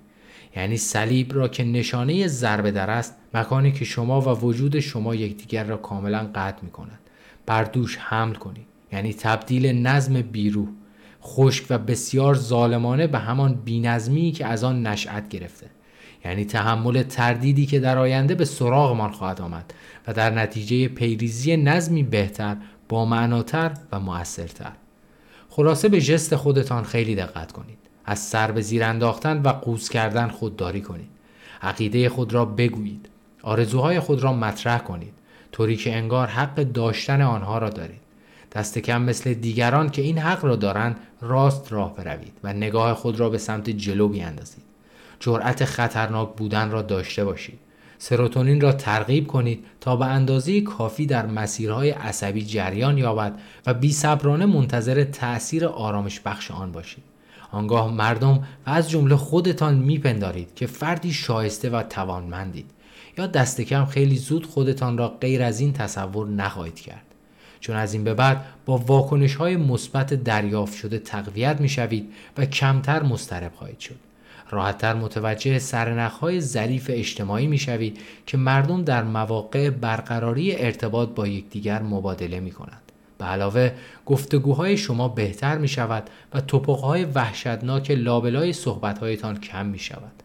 [0.55, 5.63] یعنی صلیب را که نشانه ضربه در است مکانی که شما و وجود شما یکدیگر
[5.63, 6.99] را کاملا قطع می کند
[7.45, 8.65] بر دوش حمل کنی.
[8.91, 10.67] یعنی تبدیل نظم بیرو
[11.23, 15.74] خشک و بسیار ظالمانه به همان بینظمی که از آن نشأت گرفته.
[16.25, 19.73] یعنی تحمل تردیدی که در آینده به سراغمان خواهد آمد
[20.07, 22.57] و در نتیجه پیریزی نظمی بهتر
[22.89, 24.71] با معناتر و موثرتر
[25.49, 27.77] خلاصه به جست خودتان خیلی دقت کنید.
[28.05, 31.09] از سر به زیر انداختن و قوز کردن خودداری کنید.
[31.61, 33.09] عقیده خود را بگویید.
[33.43, 35.13] آرزوهای خود را مطرح کنید.
[35.51, 38.01] طوری که انگار حق داشتن آنها را دارید.
[38.51, 43.19] دست کم مثل دیگران که این حق را دارند راست راه بروید و نگاه خود
[43.19, 44.64] را به سمت جلو بیاندازید.
[45.19, 47.59] جرأت خطرناک بودن را داشته باشید.
[47.97, 53.93] سروتونین را ترغیب کنید تا به اندازه کافی در مسیرهای عصبی جریان یابد و بی
[53.93, 57.03] صبرانه منتظر تأثیر آرامش بخش آن باشید.
[57.51, 62.71] آنگاه مردم و از جمله خودتان میپندارید که فردی شایسته و توانمندید
[63.17, 67.05] یا دست کم خیلی زود خودتان را غیر از این تصور نخواهید کرد.
[67.59, 73.03] چون از این به بعد با واکنش های مثبت دریافت شده تقویت می و کمتر
[73.03, 73.95] مسترب خواهید شد.
[74.49, 82.39] راحتتر متوجه سرنخهای ظریف اجتماعی می‌شوید که مردم در مواقع برقراری ارتباط با یکدیگر مبادله
[82.39, 82.81] می کنند.
[83.17, 83.71] به علاوه
[84.05, 90.23] گفتگوهای شما بهتر می شود و توپقهای وحشتناک لابلای صحبتهایتان کم می شود.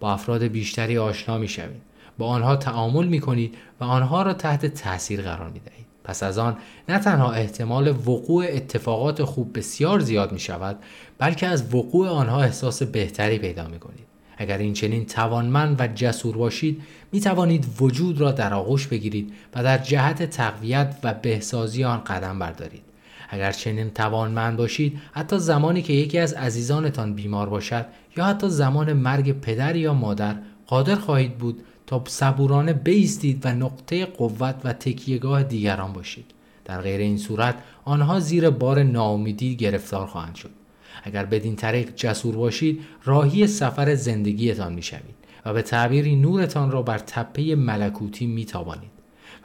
[0.00, 1.82] با افراد بیشتری آشنا می شوید.
[2.18, 5.86] با آنها تعامل می کنید و آنها را تحت تاثیر قرار می دهید.
[6.04, 6.56] پس از آن
[6.88, 10.78] نه تنها احتمال وقوع اتفاقات خوب بسیار زیاد می شود
[11.22, 14.06] بلکه از وقوع آنها احساس بهتری پیدا می کنید.
[14.36, 16.82] اگر این چنین توانمند و جسور باشید
[17.12, 22.38] می توانید وجود را در آغوش بگیرید و در جهت تقویت و بهسازی آن قدم
[22.38, 22.82] بردارید.
[23.28, 27.86] اگر چنین توانمند باشید حتی زمانی که یکی از عزیزانتان بیمار باشد
[28.16, 30.36] یا حتی زمان مرگ پدر یا مادر
[30.66, 36.26] قادر خواهید بود تا صبورانه بیستید و نقطه قوت و تکیهگاه دیگران باشید
[36.64, 37.54] در غیر این صورت
[37.84, 40.61] آنها زیر بار ناامیدی گرفتار خواهند شد
[41.02, 45.14] اگر بدین طریق جسور باشید راهی سفر زندگیتان می‌شوید
[45.44, 48.90] و به تعبیری نورتان را بر تپه ملکوتی میتابانید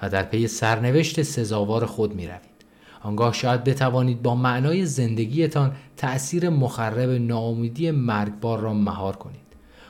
[0.02, 2.58] و در پی سرنوشت سزاوار خود می‌روید.
[3.02, 9.48] آنگاه شاید بتوانید با معنای زندگیتان تأثیر مخرب ناامیدی مرگبار را مهار کنید.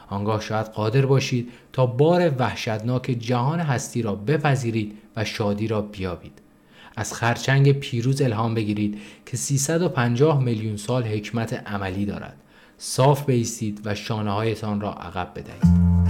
[0.10, 6.41] آنگاه شاید قادر باشید تا بار وحشتناک جهان هستی را بپذیرید و شادی را بیابید.
[6.98, 12.36] از خرچنگ پیروز الهام بگیرید که 350 میلیون سال حکمت عملی دارد.
[12.78, 16.06] صاف بیستید و شانه هایتان را عقب بدهید.